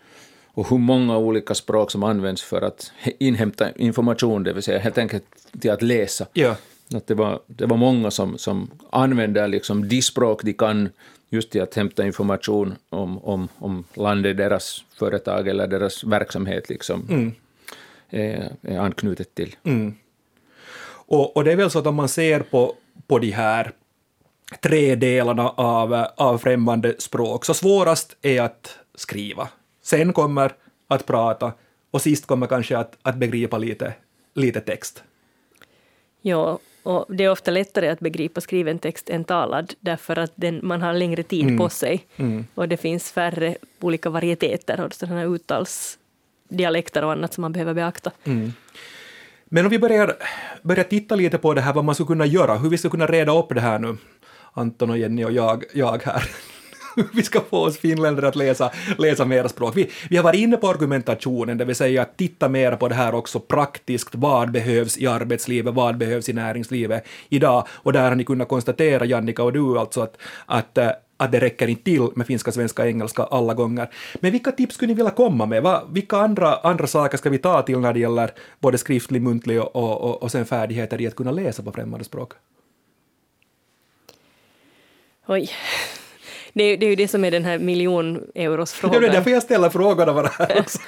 och 0.55 0.71
hur 0.71 0.79
många 0.79 1.19
olika 1.19 1.55
språk 1.55 1.91
som 1.91 2.03
används 2.03 2.43
för 2.43 2.63
att 2.63 2.93
inhämta 3.19 3.73
information, 3.73 4.43
det 4.43 4.53
vill 4.53 4.63
säga 4.63 4.79
helt 4.79 4.99
enkelt 4.99 5.25
till 5.61 5.71
att 5.71 5.83
läsa. 5.83 6.27
Ja. 6.33 6.57
Att 6.95 7.07
det, 7.07 7.15
var, 7.15 7.41
det 7.47 7.67
var 7.67 7.77
många 7.77 8.11
som, 8.11 8.39
som 8.39 8.71
använder 8.91 9.49
liksom 9.49 9.89
de 9.89 10.03
språk 10.03 10.43
de 10.43 10.53
kan 10.53 10.89
just 11.31 11.51
till 11.51 11.63
att 11.63 11.75
hämta 11.75 12.07
information 12.07 12.75
om, 12.89 13.19
om, 13.19 13.49
om 13.59 13.85
landet, 13.95 14.37
deras 14.37 14.85
företag 14.99 15.49
eller 15.49 15.67
deras 15.67 16.05
verksamhet 16.05 16.69
liksom 16.69 17.07
mm. 17.09 17.33
Är, 18.13 18.53
är 18.63 18.79
anknutet 18.79 19.35
till. 19.35 19.57
Mm. 19.65 19.95
Och, 21.07 21.37
och 21.37 21.45
det 21.45 21.53
är 21.53 21.57
väl 21.57 21.71
så 21.71 21.79
att 21.79 21.87
om 21.87 21.95
man 21.95 22.09
ser 22.09 22.41
på, 22.41 22.75
på 23.07 23.19
de 23.19 23.31
här 23.31 23.73
tre 24.61 24.95
delarna 24.95 25.49
av, 25.49 26.07
av 26.17 26.39
främmande 26.39 26.95
språk, 26.99 27.45
så 27.45 27.55
svårast 27.55 28.17
är 28.23 28.43
att 28.43 28.79
skriva. 28.95 29.49
Sen 29.83 30.13
kommer 30.13 30.53
att 30.89 31.07
prata 31.07 31.53
och 31.91 32.03
sist 32.03 32.27
kommer 32.27 32.47
kanske 32.47 32.79
att, 32.79 32.97
att 33.03 33.17
begripa 33.17 33.59
lite, 33.59 33.95
lite 34.35 34.61
text. 34.61 35.03
Ja, 36.23 36.59
och 36.83 37.07
det 37.09 37.25
är 37.25 37.31
ofta 37.31 37.51
lättare 37.51 37.89
att 37.89 38.01
begripa 38.01 38.41
skriven 38.41 38.79
text 38.79 39.11
än 39.11 39.25
talad, 39.25 39.75
därför 39.81 40.19
att 40.19 40.33
den, 40.35 40.61
man 40.63 40.83
har 40.83 40.93
längre 40.93 41.23
tid 41.23 41.45
mm. 41.45 41.59
på 41.59 41.69
sig. 41.69 42.07
Mm. 42.17 42.47
Och 42.55 42.69
det 42.69 42.77
finns 42.77 43.13
färre 43.13 43.57
olika 43.81 44.11
varieteter 44.11 44.81
och 44.81 44.95
sådana 44.95 45.27
dialekter 46.57 47.05
och 47.05 47.13
annat 47.13 47.35
som 47.35 47.43
man 47.43 47.53
behöver 47.53 47.75
beakta. 47.75 48.11
Mm. 48.25 48.53
Men 49.45 49.65
om 49.65 49.71
vi 49.71 49.79
börjar, 49.79 50.17
börjar 50.63 50.85
titta 50.85 51.15
lite 51.15 51.39
på 51.39 51.55
det 51.55 51.61
här, 51.61 51.73
vad 51.73 51.85
man 51.85 51.95
skulle 51.95 52.07
kunna 52.07 52.27
göra, 52.27 52.55
hur 52.55 52.71
vi 52.71 52.79
ska 52.79 52.91
kunna 52.91 53.07
reda 53.07 53.39
upp 53.39 53.49
det 53.49 53.61
här 53.61 53.79
nu, 53.79 53.97
Anton 54.53 54.91
och 54.91 54.99
Jenny 54.99 55.25
och 55.25 55.33
jag, 55.33 55.65
jag 55.75 56.03
här. 56.03 56.31
vi 57.15 57.23
ska 57.23 57.41
få 57.41 57.59
oss 57.59 57.79
finländare 57.79 58.29
att 58.29 58.37
läsa, 58.37 58.71
läsa 58.99 59.25
mera 59.25 59.49
språk. 59.49 59.77
Vi, 59.77 59.91
vi 60.11 60.17
har 60.17 60.25
varit 60.25 60.41
inne 60.41 60.57
på 60.57 60.69
argumentationen, 60.69 61.59
det 61.59 61.65
vill 61.65 61.77
säga 61.77 62.03
att 62.03 62.17
titta 62.17 62.49
mer 62.49 62.77
på 62.77 62.89
det 62.89 62.95
här 62.95 63.15
också 63.15 63.41
praktiskt. 63.41 64.15
Vad 64.15 64.53
behövs 64.53 64.99
i 64.99 65.07
arbetslivet, 65.07 65.75
vad 65.75 65.97
behövs 65.97 66.29
i 66.29 66.33
näringslivet 66.33 67.07
idag? 67.29 67.67
Och 67.71 67.93
där 67.93 68.09
har 68.09 68.15
ni 68.15 68.25
kunnat 68.25 68.49
konstatera, 68.49 69.05
Jannika 69.05 69.43
och 69.43 69.53
du, 69.53 69.79
alltså 69.79 70.01
att, 70.01 70.17
att 70.47 70.79
eh, 70.79 70.91
att 71.25 71.33
det 71.33 71.41
räcker 71.41 71.69
inte 71.69 71.85
till 71.85 72.09
med 72.15 72.27
finska, 72.27 72.53
svenska, 72.53 72.87
engelska 72.87 73.23
alla 73.23 73.55
gånger. 73.55 73.89
Men 74.15 74.33
vilka 74.33 74.53
tips 74.53 74.75
skulle 74.75 74.89
ni 74.89 74.95
vilja 74.95 75.11
komma 75.11 75.47
med? 75.47 75.63
Va? 75.63 75.83
Vilka 75.93 76.17
andra, 76.17 76.55
andra 76.57 76.87
saker 76.87 77.19
ska 77.19 77.31
vi 77.31 77.39
ta 77.39 77.63
till 77.63 77.79
när 77.79 77.93
det 77.93 78.01
gäller 78.01 78.31
både 78.61 78.79
skriftlig, 78.79 79.23
muntlig 79.23 79.61
och, 79.61 79.77
och, 79.77 80.23
och 80.23 80.31
sen 80.31 80.47
färdigheter 80.47 81.01
i 81.01 81.07
att 81.07 81.17
kunna 81.17 81.31
läsa 81.31 81.63
på 81.63 81.73
främmande 81.73 82.05
språk? 82.05 82.33
Oj, 85.27 85.51
det 86.53 86.65
är, 86.65 86.77
det 86.77 86.87
är 86.87 86.91
ju 86.91 86.97
det 86.97 87.09
som 87.09 87.25
är 87.25 87.31
den 87.31 87.45
här 87.45 87.59
miljon 87.59 88.25
euros 88.35 88.73
frågan. 88.73 89.01
Det 89.01 89.09
är 89.09 89.13
därför 89.13 89.31
jag 89.31 89.43
ställer 89.43 89.71
frågorna 89.71 90.13
bara 90.13 90.29
här 90.29 90.61
också. 90.61 90.79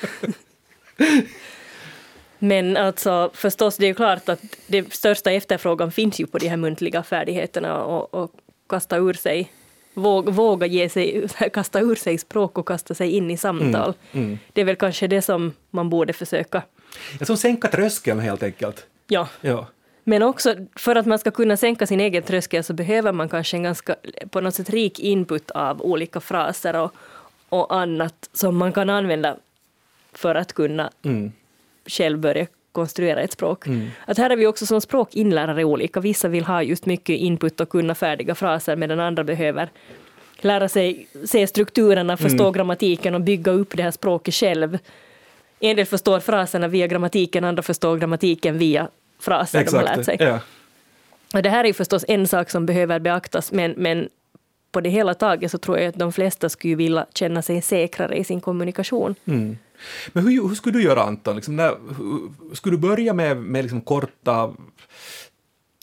Men 2.39 2.77
alltså 2.77 3.31
förstås, 3.35 3.77
det 3.77 3.87
är 3.87 3.89
ju 3.89 3.95
klart 3.95 4.29
att 4.29 4.41
det 4.67 4.93
största 4.93 5.31
efterfrågan 5.31 5.93
finns 5.93 6.21
ju 6.21 6.27
på 6.27 6.39
de 6.39 6.49
här 6.49 6.57
muntliga 6.57 7.03
färdigheterna 7.03 7.85
och, 7.85 8.15
och 8.15 8.31
kasta 8.69 8.97
ur 8.97 9.13
sig 9.13 9.51
våga, 9.95 10.33
våga 10.33 10.67
ge 10.67 10.89
sig, 10.89 11.29
kasta 11.53 11.81
ur 11.81 11.95
sig 11.95 12.19
språk 12.19 12.59
och 12.59 12.69
kasta 12.69 12.95
sig 12.95 13.11
in 13.11 13.31
i 13.31 13.37
samtal. 13.37 13.95
Mm, 14.13 14.27
mm. 14.27 14.39
Det 14.53 14.61
är 14.61 14.65
väl 14.65 14.77
kanske 14.77 15.07
det 15.07 15.23
som 15.23 15.53
man 15.71 15.91
borde 15.91 16.13
försöka. 16.13 16.63
Ja, 17.19 17.27
som 17.27 17.37
sänka 17.37 17.69
tröskeln 17.69 18.21
helt 18.21 18.43
enkelt. 18.43 18.87
Ja. 19.07 19.29
ja. 19.41 19.67
Men 20.05 20.23
också 20.23 20.55
för 20.77 20.97
att 20.97 21.07
man 21.07 21.19
ska 21.19 21.31
kunna 21.31 21.57
sänka 21.57 21.87
sin 21.87 22.01
egen 22.01 22.23
tröskel 22.23 22.65
så 22.65 22.73
behöver 22.73 23.13
man 23.13 23.29
kanske 23.29 23.57
en 23.57 23.63
ganska 23.63 23.97
på 24.31 24.41
något 24.41 24.55
sätt 24.55 24.71
rik 24.71 25.01
input 25.01 25.51
av 25.51 25.83
olika 25.83 26.21
fraser 26.21 26.77
och, 26.77 26.95
och 27.49 27.75
annat 27.75 28.29
som 28.33 28.57
man 28.57 28.73
kan 28.73 28.91
använda 28.91 29.37
för 30.13 30.35
att 30.35 30.53
kunna 30.53 30.91
mm. 31.03 31.33
själv 31.87 32.19
börja 32.19 32.47
konstruera 32.75 33.21
ett 33.21 33.33
språk. 33.33 33.67
Mm. 33.67 33.91
Att 34.07 34.19
här 34.19 34.31
är 34.31 34.37
vi 34.37 34.47
också 34.47 34.67
som 34.67 34.81
språkinlärare 34.81 35.65
olika. 35.65 36.01
Vissa 36.01 36.29
vill 36.29 36.45
ha 36.45 36.63
just 36.63 36.87
mycket 36.87 37.19
input 37.19 37.61
och 37.61 37.69
kunna 37.69 37.95
färdiga 37.95 38.35
fraser 38.35 38.77
medan 38.77 39.01
andra 39.01 39.25
behöver 39.25 39.69
lära 40.41 40.69
sig 40.69 41.07
se 41.25 41.47
strukturerna, 41.47 42.17
förstå 42.17 42.43
mm. 42.43 42.53
grammatiken 42.53 43.15
och 43.15 43.21
bygga 43.21 43.53
upp 43.53 43.77
det 43.77 43.83
här 43.83 43.91
språket 43.91 44.35
själv. 44.35 44.79
En 45.61 45.77
del 45.77 45.87
förstår 45.87 46.21
fraserna 46.21 46.69
via 46.69 46.87
grammatiken, 46.87 47.45
andra 47.45 47.63
förstår 47.63 47.97
grammatiken 47.97 48.59
via 48.59 48.89
fraser 49.21 49.59
Exakt, 49.59 49.83
de 49.85 49.89
har 49.89 49.97
lärt 49.97 50.05
sig. 50.05 50.17
Ja. 50.21 50.41
Och 51.35 51.43
det 51.43 51.51
här 51.51 51.65
är 51.65 51.69
ju 51.69 51.75
förstås 51.75 52.05
en 52.09 52.27
sak 52.27 52.51
som 52.51 52.67
behöver 52.67 52.99
beaktas, 52.99 53.53
men, 53.53 53.75
men 53.77 54.09
på 54.75 54.81
det 54.81 54.91
hela 54.91 55.15
taget 55.15 55.51
så 55.51 55.59
tror 55.59 55.79
jag 55.79 55.89
att 55.89 55.99
de 55.99 56.13
flesta 56.13 56.49
skulle 56.49 56.75
vilja 56.75 57.07
känna 57.15 57.43
sig 57.43 57.63
säkrare 57.63 58.17
i 58.17 58.25
sin 58.25 58.41
kommunikation. 58.41 59.15
Mm. 59.25 59.57
Men 60.13 60.27
hur, 60.27 60.49
hur 60.49 60.55
skulle 60.55 60.79
du 60.79 60.85
göra 60.85 61.03
Anton? 61.03 61.37
Liksom 61.37 61.57
när, 61.57 61.75
skulle 62.55 62.77
du 62.77 62.81
börja 62.81 63.15
med, 63.15 63.37
med 63.37 63.65
liksom 63.65 63.81
korta 63.81 64.55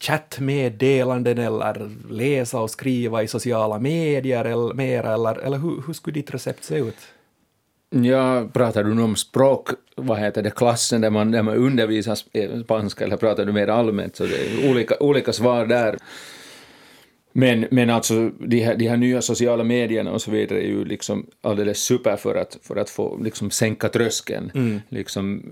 chattmeddelanden 0.02 1.38
eller 1.38 1.90
läsa 2.10 2.60
och 2.60 2.70
skriva 2.70 3.24
i 3.24 3.28
sociala 3.28 3.80
medier 3.80 4.46
eller 4.46 4.74
mer, 4.74 5.04
eller, 5.04 5.40
eller 5.40 5.58
hur, 5.58 5.84
hur 5.88 5.94
skulle 5.94 6.14
ditt 6.14 6.34
recept 6.34 6.64
se 6.64 6.78
ut? 6.78 6.98
Ja, 7.90 8.48
pratar 8.54 8.84
du 8.84 8.94
nu 8.94 9.02
om 9.02 9.16
språk, 9.16 9.70
vad 9.96 10.20
heter 10.20 10.42
det, 10.42 10.52
klassen 10.52 11.02
där 11.02 11.10
man, 11.10 11.32
där 11.32 11.42
man 11.42 11.56
undervisar 11.56 12.16
spanska 12.64 13.04
eller 13.04 13.18
pratar 13.18 13.46
du 13.46 13.52
mer 13.52 13.68
allmänt? 13.68 14.16
Så 14.16 14.24
det 14.24 14.36
är 14.36 14.72
olika, 14.72 14.96
olika 15.00 15.34
svar 15.34 15.66
där. 15.66 15.98
Men, 17.34 17.68
men 17.72 17.90
alltså 17.90 18.30
de 18.40 18.60
här, 18.60 18.76
de 18.76 18.88
här 18.88 18.98
nya 18.98 19.22
sociala 19.22 19.64
medierna 19.64 20.12
och 20.12 20.22
så 20.22 20.32
vidare 20.32 20.60
är 20.60 20.68
ju 20.68 20.86
liksom 20.86 21.26
alldeles 21.42 21.80
super 21.80 22.16
för 22.16 22.36
att, 22.36 22.58
för 22.62 22.76
att 22.76 22.90
få 22.90 23.18
liksom 23.24 23.52
sänka 23.52 23.90
tröskeln. 23.90 24.52
Mm. 24.54 24.82
Liksom, 24.90 25.44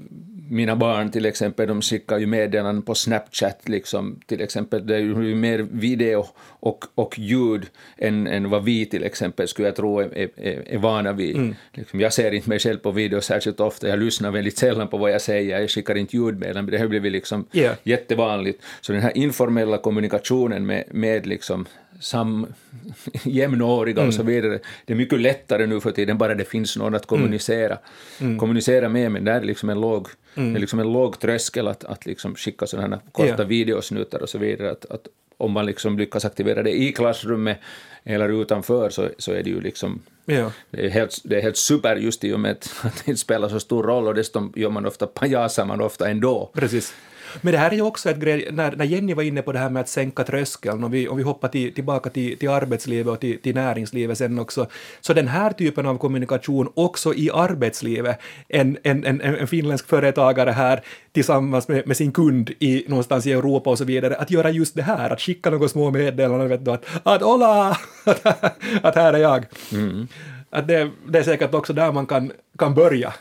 mina 0.49 0.75
barn 0.75 1.11
till 1.11 1.25
exempel, 1.25 1.67
de 1.67 1.81
skickar 1.81 2.17
ju 2.17 2.25
meddelanden 2.25 2.81
på 2.81 2.95
Snapchat, 2.95 3.69
liksom, 3.69 4.19
till 4.25 4.41
exempel, 4.41 4.87
det 4.87 4.95
är 4.95 4.99
ju 4.99 5.35
mer 5.35 5.67
video 5.71 6.25
och, 6.39 6.85
och 6.95 7.19
ljud 7.19 7.65
än, 7.97 8.27
än 8.27 8.49
vad 8.49 8.63
vi 8.63 8.85
till 8.85 9.03
exempel 9.03 9.47
skulle 9.47 9.67
jag 9.67 9.75
tro 9.75 9.99
är, 9.99 10.29
är, 10.35 10.73
är 10.73 10.77
vana 10.77 11.13
vid. 11.13 11.35
Mm. 11.35 11.55
Liksom, 11.73 11.99
jag 11.99 12.13
ser 12.13 12.31
inte 12.31 12.49
mig 12.49 12.59
själv 12.59 12.77
på 12.77 12.91
video 12.91 13.21
särskilt 13.21 13.59
ofta, 13.59 13.87
jag 13.87 13.99
lyssnar 13.99 14.31
väldigt 14.31 14.57
sällan 14.57 14.87
på 14.87 14.97
vad 14.97 15.11
jag 15.11 15.21
säger, 15.21 15.59
jag 15.59 15.69
skickar 15.69 15.95
inte 15.95 16.17
ljudmeddelanden, 16.17 16.71
det 16.71 16.77
har 16.77 16.87
blivit 16.87 17.11
liksom 17.11 17.45
yeah. 17.53 17.75
jättevanligt. 17.83 18.63
Så 18.81 18.91
den 18.91 19.01
här 19.01 19.17
informella 19.17 19.77
kommunikationen 19.77 20.65
med, 20.65 20.83
med 20.91 21.27
liksom 21.27 21.65
sam, 21.99 22.47
jämnåriga 23.23 24.07
och 24.07 24.13
så 24.13 24.21
mm. 24.21 24.33
vidare. 24.33 24.59
Det 24.85 24.93
är 24.93 24.97
mycket 24.97 25.19
lättare 25.19 25.65
nu 25.65 25.79
för 25.79 25.91
tiden, 25.91 26.17
bara 26.17 26.35
det 26.35 26.45
finns 26.45 26.77
någon 26.77 26.95
att 26.95 27.05
kommunicera, 27.05 27.77
mm. 28.19 28.29
mm. 28.29 28.39
kommunicera 28.39 28.89
med, 28.89 29.11
men 29.11 29.23
där 29.23 29.41
är 29.41 29.45
liksom 29.45 29.69
en 29.69 29.81
låg, 29.81 30.07
mm. 30.35 30.55
är 30.55 30.59
liksom 30.59 30.79
en 30.79 30.93
låg 30.93 31.19
tröskel 31.19 31.67
att, 31.67 31.83
att 31.83 32.05
liksom 32.05 32.35
skicka 32.35 32.67
sådana 32.67 32.99
korta 33.11 33.35
ja. 33.37 33.43
videosnuttar 33.43 34.21
och 34.21 34.29
så 34.29 34.37
vidare. 34.37 34.71
Att, 34.71 34.85
att 34.85 35.07
om 35.37 35.51
man 35.51 35.65
liksom 35.65 35.97
lyckas 35.97 36.25
aktivera 36.25 36.63
det 36.63 36.71
i 36.71 36.91
klassrummet 36.91 37.57
eller 38.03 38.41
utanför 38.41 38.89
så, 38.89 39.09
så 39.17 39.31
är 39.31 39.43
det 39.43 39.49
ju 39.49 39.61
liksom 39.61 40.01
ja. 40.25 40.51
det, 40.71 40.85
är 40.85 40.89
helt, 40.89 41.21
det 41.23 41.37
är 41.37 41.41
helt 41.41 41.57
super 41.57 41.95
just 41.95 42.23
i 42.23 42.33
och 42.33 42.39
med 42.39 42.51
att, 42.51 42.75
att 42.81 43.05
det 43.05 43.11
inte 43.11 43.21
spelar 43.21 43.49
så 43.49 43.59
stor 43.59 43.83
roll 43.83 44.07
och 44.07 44.15
dessutom 44.15 44.53
gör 44.55 44.69
man 44.69 44.85
ofta, 44.85 45.07
pajasar 45.07 45.65
man 45.65 45.81
ofta 45.81 46.09
ändå. 46.09 46.51
Precis. 46.53 46.93
Men 47.41 47.53
det 47.53 47.57
här 47.57 47.71
är 47.71 47.75
ju 47.75 47.81
också 47.81 48.09
ett 48.09 48.17
grej, 48.17 48.49
när, 48.51 48.75
när 48.75 48.85
Jenny 48.85 49.13
var 49.13 49.23
inne 49.23 49.41
på 49.41 49.51
det 49.51 49.59
här 49.59 49.69
med 49.69 49.81
att 49.81 49.89
sänka 49.89 50.23
tröskeln, 50.23 50.83
om 50.83 50.91
vi, 50.91 51.07
om 51.07 51.17
vi 51.17 51.23
hoppar 51.23 51.47
till, 51.47 51.73
tillbaka 51.73 52.09
till, 52.09 52.37
till 52.37 52.49
arbetslivet 52.49 53.07
och 53.07 53.19
till, 53.19 53.41
till 53.41 53.55
näringslivet 53.55 54.17
sen 54.17 54.39
också, 54.39 54.67
så 55.01 55.13
den 55.13 55.27
här 55.27 55.51
typen 55.51 55.85
av 55.85 55.97
kommunikation 55.97 56.71
också 56.73 57.13
i 57.13 57.31
arbetslivet, 57.33 58.19
en, 58.47 58.77
en, 58.83 59.05
en, 59.05 59.21
en 59.21 59.47
finländsk 59.47 59.87
företagare 59.87 60.51
här 60.51 60.81
tillsammans 61.11 61.67
med, 61.67 61.87
med, 61.87 61.97
sin 61.97 62.11
kund 62.11 62.51
i, 62.59 62.85
någonstans 62.87 63.27
i 63.27 63.31
Europa 63.31 63.69
och 63.69 63.77
så 63.77 63.85
vidare, 63.85 64.15
att 64.15 64.31
göra 64.31 64.49
just 64.49 64.75
det 64.75 64.81
här, 64.81 65.09
att 65.09 65.21
skicka 65.21 65.49
några 65.49 65.67
små 65.67 65.91
meddelanden, 65.91 66.49
vet 66.49 66.65
du, 66.65 66.71
att, 66.71 66.85
att 67.03 67.21
hola, 67.21 67.77
att 68.81 68.95
här 68.95 69.13
är 69.13 69.19
jag. 69.19 69.45
Mm. 69.71 70.07
Att 70.49 70.67
det, 70.67 70.89
det 71.07 71.19
är 71.19 71.23
säkert 71.23 71.53
också 71.53 71.73
där 71.73 71.91
man 71.91 72.05
kan, 72.05 72.31
kan 72.57 72.73
börja. 72.73 73.13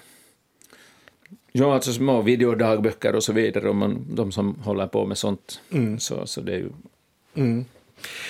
Ja, 1.58 1.74
alltså 1.74 1.92
små 1.92 2.22
videodagböcker 2.22 3.14
och 3.14 3.24
så 3.24 3.32
vidare, 3.32 3.70
om 3.70 3.78
man, 3.78 4.06
de 4.10 4.32
som 4.32 4.54
håller 4.54 4.86
på 4.86 5.06
med 5.06 5.18
sånt. 5.18 5.60
Mm. 5.70 5.98
Så, 5.98 6.26
så 6.26 6.40
det 6.40 6.52
är 6.52 6.58
ju... 6.58 6.70
Mm. 7.34 7.64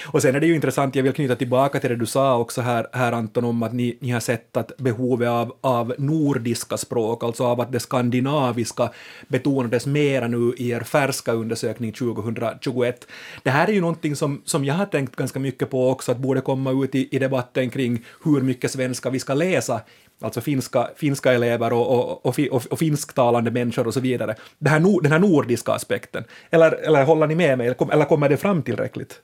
Och 0.06 0.22
sen 0.22 0.34
är 0.34 0.40
det 0.40 0.46
ju 0.46 0.54
intressant, 0.54 0.94
jag 0.94 1.02
vill 1.02 1.12
knyta 1.12 1.36
tillbaka 1.36 1.80
till 1.80 1.90
det 1.90 1.96
du 1.96 2.06
sa 2.06 2.38
också 2.38 2.60
här, 2.60 2.86
här 2.92 3.12
Anton, 3.12 3.44
om 3.44 3.62
att 3.62 3.72
ni, 3.72 3.96
ni 4.00 4.10
har 4.10 4.20
sett 4.20 4.56
att 4.56 4.76
behovet 4.76 5.28
av, 5.28 5.56
av 5.60 5.94
nordiska 5.98 6.76
språk, 6.76 7.24
alltså 7.24 7.44
av 7.44 7.60
att 7.60 7.72
det 7.72 7.80
skandinaviska 7.80 8.90
betonades 9.28 9.86
mera 9.86 10.28
nu 10.28 10.54
i 10.56 10.70
er 10.70 10.80
färska 10.80 11.32
undersökning 11.32 11.92
2021. 11.92 13.06
Det 13.42 13.50
här 13.50 13.68
är 13.68 13.72
ju 13.72 13.80
någonting 13.80 14.16
som, 14.16 14.42
som 14.44 14.64
jag 14.64 14.74
har 14.74 14.86
tänkt 14.86 15.16
ganska 15.16 15.38
mycket 15.38 15.70
på 15.70 15.90
också, 15.90 16.12
att 16.12 16.18
borde 16.18 16.40
komma 16.40 16.84
ut 16.84 16.94
i, 16.94 17.08
i 17.10 17.18
debatten 17.18 17.70
kring 17.70 18.04
hur 18.24 18.40
mycket 18.40 18.70
svenska 18.70 19.10
vi 19.10 19.18
ska 19.18 19.34
läsa 19.34 19.80
alltså 20.20 20.40
finska, 20.40 20.90
finska 20.96 21.32
elever 21.32 21.72
och, 21.72 21.90
och, 21.90 22.26
och, 22.26 22.38
och, 22.50 22.66
och 22.66 22.78
finsktalande 22.78 23.50
människor 23.50 23.86
och 23.86 23.94
så 23.94 24.00
vidare. 24.00 24.34
Det 24.58 24.70
här, 24.70 25.02
den 25.02 25.12
här 25.12 25.18
nordiska 25.18 25.72
aspekten. 25.72 26.24
Eller, 26.50 26.72
eller 26.72 27.04
håller 27.04 27.26
ni 27.26 27.34
med 27.34 27.58
mig, 27.58 27.66
eller 27.66 28.04
kommer 28.04 28.28
det 28.28 28.36
fram 28.36 28.62
tillräckligt? 28.62 29.20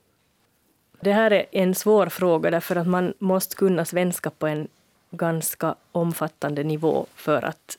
Det 1.00 1.12
här 1.12 1.32
är 1.32 1.46
en 1.52 1.74
svår 1.74 2.06
fråga 2.06 2.50
därför 2.50 2.76
att 2.76 2.86
man 2.86 3.14
måste 3.18 3.56
kunna 3.56 3.84
svenska 3.84 4.30
på 4.30 4.46
en 4.46 4.68
ganska 5.10 5.74
omfattande 5.92 6.64
nivå 6.64 7.06
för 7.14 7.42
att 7.42 7.78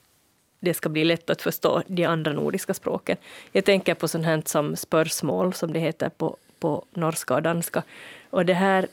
det 0.59 0.73
ska 0.73 0.89
bli 0.89 1.03
lätt 1.03 1.29
att 1.29 1.41
förstå 1.41 1.81
de 1.87 2.05
andra 2.05 2.33
nordiska 2.33 2.73
språken. 2.73 3.17
Jag 3.51 3.65
tänker 3.65 3.93
på 3.93 4.07
sånt 4.07 4.25
här 4.25 4.41
som 4.45 4.75
spörsmål, 4.75 5.53
som 5.53 5.73
det 5.73 5.79
heter 5.79 6.09
på, 6.09 6.37
på 6.59 6.85
norska 6.93 7.35
och 7.35 7.41
danska. 7.41 7.83
Och 8.29 8.45
det 8.45 8.53
här 8.53 8.87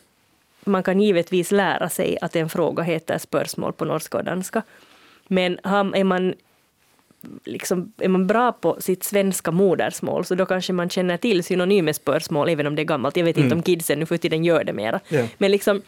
man 0.64 0.82
kan 0.82 1.00
givetvis 1.00 1.50
lära 1.50 1.88
sig 1.88 2.18
att 2.20 2.36
en 2.36 2.48
fråga 2.48 2.82
heter 2.82 3.18
spörsmål 3.18 3.72
på 3.72 3.84
norska 3.84 4.18
och 4.18 4.24
danska. 4.24 4.62
Men 5.28 5.58
är 5.64 6.04
man, 6.04 6.34
liksom, 7.44 7.92
är 7.98 8.08
man 8.08 8.26
bra 8.26 8.52
på 8.52 8.80
sitt 8.80 9.04
svenska 9.04 9.50
modersmål 9.50 10.24
så 10.24 10.34
då 10.34 10.46
kanske 10.46 10.72
man 10.72 10.90
känner 10.90 11.16
till 11.16 11.44
synonymer 11.44 11.92
spörsmål 11.92 12.48
även 12.48 12.66
om 12.66 12.74
det 12.74 12.82
är 12.82 12.84
gammalt. 12.84 13.16
Jag 13.16 13.24
vet 13.24 13.36
mm. 13.36 13.46
inte 13.46 13.54
om 13.54 13.62
kidsen 13.62 13.98
nu 13.98 14.06
för 14.06 14.16
tiden 14.16 14.44
gör 14.44 14.64
det 14.64 14.72
mera. 14.72 15.00
Yeah. 15.08 15.28
Men 15.38 15.50
liksom, 15.50 15.82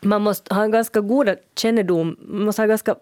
man 0.00 0.22
måste 0.22 0.54
ha 0.54 0.62
en 0.64 0.70
ganska 0.70 1.00
goda 1.00 1.36
kännedom, 1.56 2.16
man 2.20 2.44
måste 2.44 2.62
ha 2.62 2.66
ganska 2.66 2.94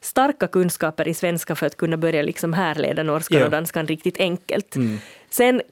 starka 0.00 0.48
kunskaper 0.48 1.08
i 1.08 1.14
svenska 1.14 1.54
för 1.54 1.66
att 1.66 1.76
kunna 1.76 1.96
börja 1.96 2.22
liksom 2.22 2.52
härleda 2.52 3.02
norskan 3.02 3.36
yeah. 3.36 3.46
och 3.46 3.50
danskan 3.50 3.86
riktigt 3.86 4.20
enkelt. 4.20 4.76
Mm. 4.76 4.98
Sen 5.30 5.62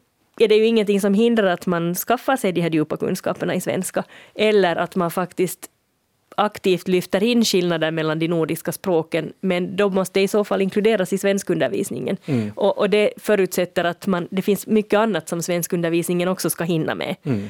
är 0.41 0.49
det 0.49 0.55
ju 0.55 0.67
ingenting 0.67 1.01
som 1.01 1.15
hindrar 1.15 1.47
att 1.47 1.67
man 1.67 1.95
skaffar 1.95 2.37
sig 2.37 2.53
de 2.53 2.61
här 2.61 2.71
djupa 2.71 2.97
kunskaperna 2.97 3.55
i 3.55 3.61
svenska, 3.61 4.05
eller 4.35 4.77
att 4.77 4.97
man 4.97 5.11
faktiskt 5.11 5.71
aktivt 6.37 6.89
lyfter 6.89 7.23
in 7.23 7.45
skillnader 7.45 7.91
mellan 7.91 8.19
de 8.19 8.29
nordiska 8.29 8.73
språken, 8.73 9.33
men 9.41 9.77
då 9.77 9.91
måste 9.91 10.21
det 10.21 10.25
i 10.25 10.29
så 10.29 10.45
fall 10.45 10.63
inkluderas 10.63 11.13
i 11.13 11.19
svenskundervisningen. 11.19 12.17
Mm. 12.27 12.53
Och, 12.57 12.79
och, 12.79 12.91
det 12.91 13.11
förutsätter 13.17 13.85
att 13.85 14.07
man, 14.07 14.29
det 14.31 14.43
finns 14.43 14.67
mycket 14.67 14.99
annat 14.99 15.29
som 15.29 15.43
svenskundervisningen 15.43 16.29
också 16.29 16.51
ska 16.51 16.65
hinna 16.65 16.95
med. 16.95 17.17
Mm. 17.23 17.49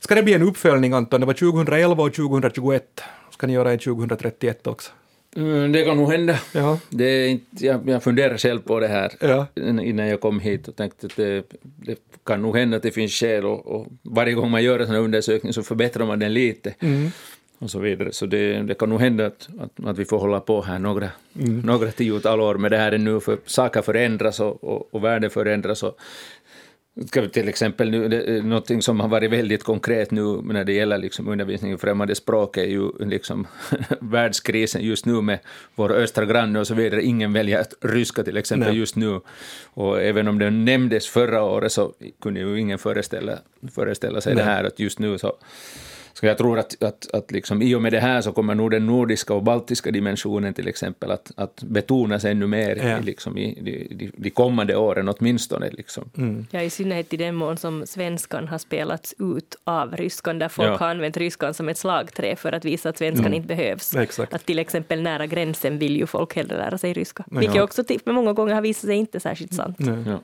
Ska 0.00 0.14
det 0.14 0.22
bli 0.22 0.34
en 0.34 0.42
uppföljning, 0.42 0.92
Anton? 0.92 1.20
Det 1.20 1.26
var 1.26 1.34
2011 1.34 2.02
och 2.02 2.14
2021. 2.14 3.02
Ska 3.30 3.46
ni 3.46 3.52
göra 3.52 3.72
en 3.72 3.78
2031 3.78 4.66
också? 4.66 4.92
Mm, 5.36 5.72
det 5.72 5.84
kan 5.84 5.96
nog 5.96 6.12
hända. 6.12 6.40
Ja. 6.52 6.78
Det 6.90 7.04
är 7.04 7.28
inte, 7.28 7.66
jag, 7.66 7.88
jag 7.88 8.02
funderar 8.02 8.38
själv 8.38 8.60
på 8.60 8.80
det 8.80 8.88
här 8.88 9.12
ja. 9.20 9.46
innan 9.56 10.08
jag 10.08 10.20
kom 10.20 10.40
hit 10.40 10.68
och 10.68 10.76
tänkte 10.76 11.06
att 11.06 11.16
det, 11.16 11.44
det 11.62 11.98
kan 12.24 12.42
nog 12.42 12.56
hända 12.56 12.76
att 12.76 12.82
det 12.82 12.90
finns 12.90 13.12
skäl 13.12 13.44
och, 13.44 13.66
och 13.66 13.86
varje 14.02 14.34
gång 14.34 14.50
man 14.50 14.62
gör 14.62 14.80
en 14.80 14.86
sån 14.86 14.94
här 14.94 15.02
undersökning 15.02 15.52
så 15.52 15.62
förbättrar 15.62 16.06
man 16.06 16.18
den 16.18 16.32
lite. 16.32 16.74
Mm. 16.80 17.10
Och 17.60 17.70
så 17.70 17.78
vidare. 17.78 18.12
Så 18.12 18.26
det, 18.26 18.62
det 18.62 18.74
kan 18.74 18.88
nog 18.88 19.00
hända 19.00 19.26
att, 19.26 19.48
att, 19.58 19.86
att, 19.86 19.98
vi 19.98 20.04
får 20.04 20.18
hålla 20.18 20.40
på 20.40 20.62
här 20.62 20.78
några, 20.78 21.10
mm. 21.38 21.60
några 21.60 21.90
tiotal 21.90 22.40
år 22.40 22.54
med 22.54 22.70
det 22.70 22.76
här 22.76 22.92
ännu, 22.92 23.20
för 23.20 23.38
saker 23.46 23.82
förändras 23.82 24.40
och, 24.40 24.64
och, 24.64 24.94
och 24.94 25.04
världen 25.04 25.30
förändras. 25.30 25.82
Och 25.82 25.98
Ska 27.06 27.20
vi 27.20 27.28
till 27.28 27.48
exempel 27.48 27.90
nu, 27.90 28.42
någonting 28.42 28.82
som 28.82 29.00
har 29.00 29.08
varit 29.08 29.30
väldigt 29.30 29.62
konkret 29.62 30.10
nu 30.10 30.40
när 30.42 30.64
det 30.64 30.72
gäller 30.72 30.98
liksom 30.98 31.28
undervisning 31.28 31.72
i 31.72 31.76
främmande 31.76 32.14
språk 32.14 32.56
är 32.56 32.64
ju 32.64 32.90
liksom 32.98 33.46
världskrisen 34.00 34.82
just 34.82 35.06
nu 35.06 35.20
med 35.20 35.38
vår 35.74 35.92
östra 35.92 36.24
granne 36.24 36.60
och 36.60 36.66
så 36.66 36.74
vidare. 36.74 37.02
Ingen 37.02 37.32
väljer 37.32 37.66
ryska 37.80 38.24
till 38.24 38.36
exempel 38.36 38.68
Nej. 38.68 38.78
just 38.78 38.96
nu. 38.96 39.20
Och 39.64 40.02
även 40.02 40.28
om 40.28 40.38
det 40.38 40.50
nämndes 40.50 41.06
förra 41.06 41.42
året 41.42 41.72
så 41.72 41.92
kunde 42.22 42.40
ju 42.40 42.60
ingen 42.60 42.78
föreställa, 42.78 43.38
föreställa 43.74 44.20
sig 44.20 44.34
Nej. 44.34 44.44
det 44.44 44.50
här 44.50 44.64
att 44.64 44.80
just 44.80 44.98
nu 44.98 45.18
så 45.18 45.36
så 46.20 46.26
jag 46.26 46.38
tror 46.38 46.58
att, 46.58 46.82
att, 46.82 47.14
att 47.14 47.30
liksom, 47.30 47.62
i 47.62 47.74
och 47.74 47.82
med 47.82 47.92
det 47.92 48.00
här 48.00 48.20
så 48.20 48.32
kommer 48.32 48.54
nog 48.54 48.70
den 48.70 48.86
nordiska 48.86 49.34
och 49.34 49.42
baltiska 49.42 49.90
dimensionen 49.90 50.54
till 50.54 50.68
exempel 50.68 51.10
att, 51.10 51.32
att 51.36 51.62
betonas 51.62 52.24
ännu 52.24 52.46
mer 52.46 52.76
ja. 52.76 52.98
liksom, 52.98 53.38
i 53.38 53.58
de, 53.60 53.94
de, 53.94 54.12
de 54.16 54.30
kommande 54.30 54.76
åren 54.76 55.08
åtminstone. 55.08 55.70
Liksom. 55.70 56.10
Mm. 56.16 56.46
Ja, 56.50 56.62
i 56.62 56.70
synnerhet 56.70 57.14
i 57.14 57.16
den 57.16 57.34
mån 57.34 57.56
som 57.56 57.86
svenskan 57.86 58.48
har 58.48 58.58
spelats 58.58 59.14
ut 59.18 59.56
av 59.64 59.96
ryskan, 59.96 60.38
där 60.38 60.48
folk 60.48 60.68
ja. 60.68 60.76
har 60.76 60.88
använt 60.88 61.16
ryskan 61.16 61.54
som 61.54 61.68
ett 61.68 61.78
slagträ 61.78 62.36
för 62.36 62.52
att 62.52 62.64
visa 62.64 62.88
att 62.88 62.98
svenskan 62.98 63.26
mm. 63.26 63.34
inte 63.34 63.48
behövs. 63.48 63.96
Exakt. 63.96 64.34
Att 64.34 64.46
till 64.46 64.58
exempel 64.58 65.02
nära 65.02 65.26
gränsen 65.26 65.78
vill 65.78 65.96
ju 65.96 66.06
folk 66.06 66.36
hellre 66.36 66.56
lära 66.56 66.78
sig 66.78 66.92
ryska, 66.92 67.24
vilket 67.30 67.56
ja. 67.56 67.62
också 67.62 67.84
många 68.04 68.32
gånger 68.32 68.54
har 68.54 68.62
visat 68.62 68.84
sig 68.84 68.96
inte 68.96 69.20
särskilt 69.20 69.54
sant. 69.54 69.76
Ja. 70.06 70.20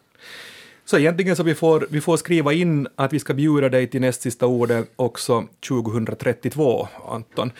Så 0.84 0.98
egentligen 0.98 1.36
så 1.36 1.42
vi 1.42 1.54
får 1.54 1.86
vi 1.90 2.00
får 2.00 2.16
skriva 2.16 2.52
in 2.52 2.88
att 2.96 3.12
vi 3.12 3.20
ska 3.20 3.34
bjuda 3.34 3.68
dig 3.68 3.86
till 3.86 4.00
näst 4.00 4.22
sista 4.22 4.46
ordet 4.46 4.90
också 4.96 5.44
2032, 5.68 6.88
Anton. 7.08 7.52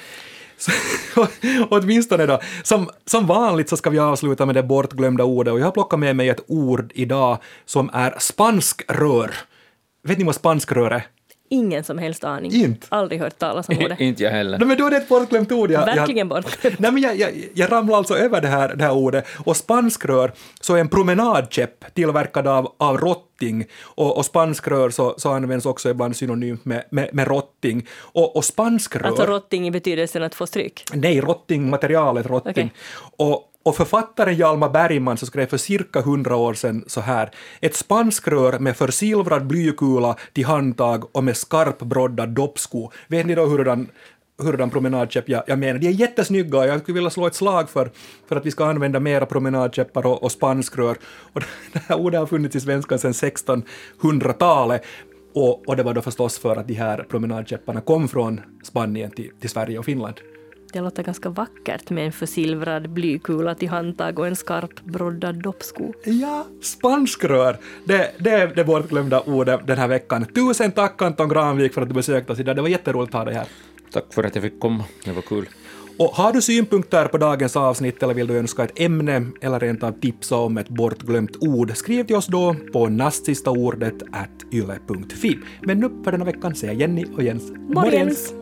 Så, 0.56 0.72
åtminstone 1.70 2.26
då. 2.26 2.40
Som, 2.62 2.90
som 3.06 3.26
vanligt 3.26 3.68
så 3.68 3.76
ska 3.76 3.90
vi 3.90 3.98
avsluta 3.98 4.46
med 4.46 4.54
det 4.54 4.62
bortglömda 4.62 5.24
ordet 5.24 5.52
och 5.52 5.60
jag 5.60 5.64
har 5.64 5.72
plockat 5.72 5.98
med 5.98 6.16
mig 6.16 6.28
ett 6.28 6.44
ord 6.46 6.92
idag 6.94 7.38
som 7.64 7.90
är 7.92 8.14
spanskrör. 8.18 9.34
Vet 10.02 10.18
ni 10.18 10.24
vad 10.24 10.34
spanskrör 10.34 10.90
är? 10.90 11.06
Ingen 11.48 11.84
som 11.84 11.98
helst 11.98 12.24
aning. 12.24 12.52
Inte? 12.52 12.86
Aldrig 12.88 13.20
hört 13.20 13.38
talas 13.38 13.68
om 13.68 13.78
ordet. 13.78 14.00
Inte 14.00 14.22
jag 14.22 14.30
heller. 14.30 14.58
No, 14.58 14.64
men 14.64 14.76
då 14.78 14.86
är 14.86 14.90
det 14.90 14.96
ett 14.96 15.08
bortglömt 15.08 15.52
ord. 15.52 15.70
Jag, 15.70 15.86
Verkligen 15.86 16.28
jag, 16.28 16.42
bortglömt. 16.42 16.78
Nej, 16.78 16.92
men 16.92 17.02
jag, 17.02 17.16
jag, 17.16 17.30
jag 17.54 17.72
ramlade 17.72 17.98
alltså 17.98 18.16
över 18.16 18.40
det 18.40 18.48
här, 18.48 18.74
det 18.76 18.84
här 18.84 18.92
ordet. 18.92 19.26
Och 19.44 19.56
spanskrör, 19.56 20.32
så 20.60 20.74
är 20.74 20.80
en 20.80 20.88
promenadkäpp 20.88 21.94
tillverkad 21.94 22.46
av, 22.46 22.72
av 22.76 22.98
rotting. 22.98 23.64
Och, 23.82 24.16
och 24.16 24.24
spanskrör 24.24 24.90
så, 24.90 25.14
så 25.18 25.30
används 25.30 25.66
också 25.66 25.90
ibland 25.90 26.16
synonymt 26.16 26.64
med, 26.64 26.84
med, 26.90 27.10
med 27.12 27.28
rotting. 27.28 27.86
Och, 27.98 28.36
och 28.36 28.44
spanskrör... 28.44 29.06
Alltså 29.06 29.26
rotting 29.26 29.66
i 29.66 29.70
betydelsen 29.70 30.22
att 30.22 30.34
få 30.34 30.46
stryk. 30.46 30.84
Nej, 30.92 31.20
rotting, 31.20 31.70
materialet 31.70 32.26
rotting. 32.26 32.50
Okej. 32.50 32.72
Och, 33.16 33.50
och 33.64 33.76
författaren 33.76 34.36
Hjalmar 34.36 34.70
Bergman 34.70 35.16
så 35.16 35.26
skrev 35.26 35.46
för 35.46 35.56
cirka 35.56 36.00
hundra 36.00 36.36
år 36.36 36.54
sedan 36.54 36.84
så 36.86 37.00
här. 37.00 37.30
Ett 37.60 37.76
spanskrör 37.76 38.58
med 38.58 38.76
försilvrad 38.76 39.46
blykula 39.46 40.16
till 40.32 40.44
handtag 40.44 41.16
och 41.16 41.24
med 41.24 41.36
skarp 41.36 41.78
broddad 41.78 42.28
doppsko. 42.28 42.90
Vet 43.08 43.26
ni 43.26 43.34
då 43.34 43.46
hurdan 43.46 43.88
hurdan 44.38 44.70
promenadkäpp 44.70 45.28
jag, 45.28 45.42
jag 45.46 45.58
menar. 45.58 45.78
De 45.78 45.86
är 45.86 45.90
jättesnygga 45.90 46.58
och 46.58 46.66
jag 46.66 46.80
skulle 46.80 46.94
vilja 46.94 47.10
slå 47.10 47.26
ett 47.26 47.34
slag 47.34 47.70
för, 47.70 47.90
för 48.28 48.36
att 48.36 48.46
vi 48.46 48.50
ska 48.50 48.66
använda 48.66 49.00
mera 49.00 49.26
promenadkäppar 49.26 50.06
och, 50.06 50.22
och 50.22 50.32
spanskrör. 50.32 50.96
Och 51.32 51.42
det 51.72 51.82
här 51.88 51.98
ordet 51.98 52.20
har 52.20 52.26
funnits 52.26 52.56
i 52.56 52.60
svenskan 52.60 52.98
sedan 52.98 53.12
1600-talet. 53.12 54.82
Och, 55.34 55.68
och 55.68 55.76
det 55.76 55.82
var 55.82 55.94
då 55.94 56.02
förstås 56.02 56.38
för 56.38 56.56
att 56.56 56.68
de 56.68 56.74
här 56.74 57.06
promenadkäpparna 57.08 57.80
kom 57.80 58.08
från 58.08 58.40
Spanien 58.62 59.10
till, 59.10 59.30
till 59.40 59.50
Sverige 59.50 59.78
och 59.78 59.84
Finland. 59.84 60.20
Det 60.74 60.80
låter 60.80 61.02
ganska 61.02 61.28
vackert 61.28 61.90
med 61.90 62.06
en 62.06 62.12
försilvrad 62.12 62.90
blykula 62.90 63.54
till 63.54 63.68
handtag 63.68 64.18
och 64.18 64.26
en 64.26 64.36
skarp 64.36 64.84
broddad 64.84 65.42
doppsko. 65.42 65.92
Ja, 66.04 66.46
spanskrör. 66.62 67.56
Det, 67.84 68.10
det 68.18 68.30
är 68.30 68.46
det 68.46 68.64
bortglömda 68.64 69.20
ordet 69.20 69.66
den 69.66 69.78
här 69.78 69.88
veckan. 69.88 70.26
Tusen 70.34 70.72
tack 70.72 71.02
Anton 71.02 71.28
Granvik 71.28 71.74
för 71.74 71.82
att 71.82 71.88
du 71.88 71.94
besökte 71.94 72.32
oss 72.32 72.40
idag. 72.40 72.56
Det 72.56 72.62
var 72.62 72.68
jätteroligt 72.68 73.14
att 73.14 73.18
ha 73.18 73.24
dig 73.24 73.34
här. 73.34 73.46
Tack 73.92 74.04
för 74.14 74.24
att 74.24 74.34
jag 74.34 74.42
fick 74.42 74.60
komma, 74.60 74.84
det 75.04 75.12
var 75.12 75.22
kul. 75.22 75.48
Och 75.98 76.08
har 76.08 76.32
du 76.32 76.42
synpunkter 76.42 77.06
på 77.06 77.18
dagens 77.18 77.56
avsnitt 77.56 78.02
eller 78.02 78.14
vill 78.14 78.26
du 78.26 78.38
önska 78.38 78.64
ett 78.64 78.80
ämne 78.80 79.26
eller 79.40 79.60
rent 79.60 79.82
av 79.82 79.92
tipsa 79.92 80.36
om 80.36 80.58
ett 80.58 80.68
bortglömt 80.68 81.36
ord, 81.40 81.76
skriv 81.76 82.04
till 82.04 82.16
oss 82.16 82.26
då 82.26 82.56
på 82.72 82.88
nastsistaordet 82.88 84.02
at 84.12 84.52
yle.fi. 84.52 85.38
Men 85.62 85.80
nu 85.80 85.90
för 86.04 86.12
denna 86.12 86.24
veckan 86.24 86.54
säger 86.54 86.74
Jenny 86.74 87.04
och 87.16 87.22
Jens 87.22 87.52
Morgens. 87.68 88.34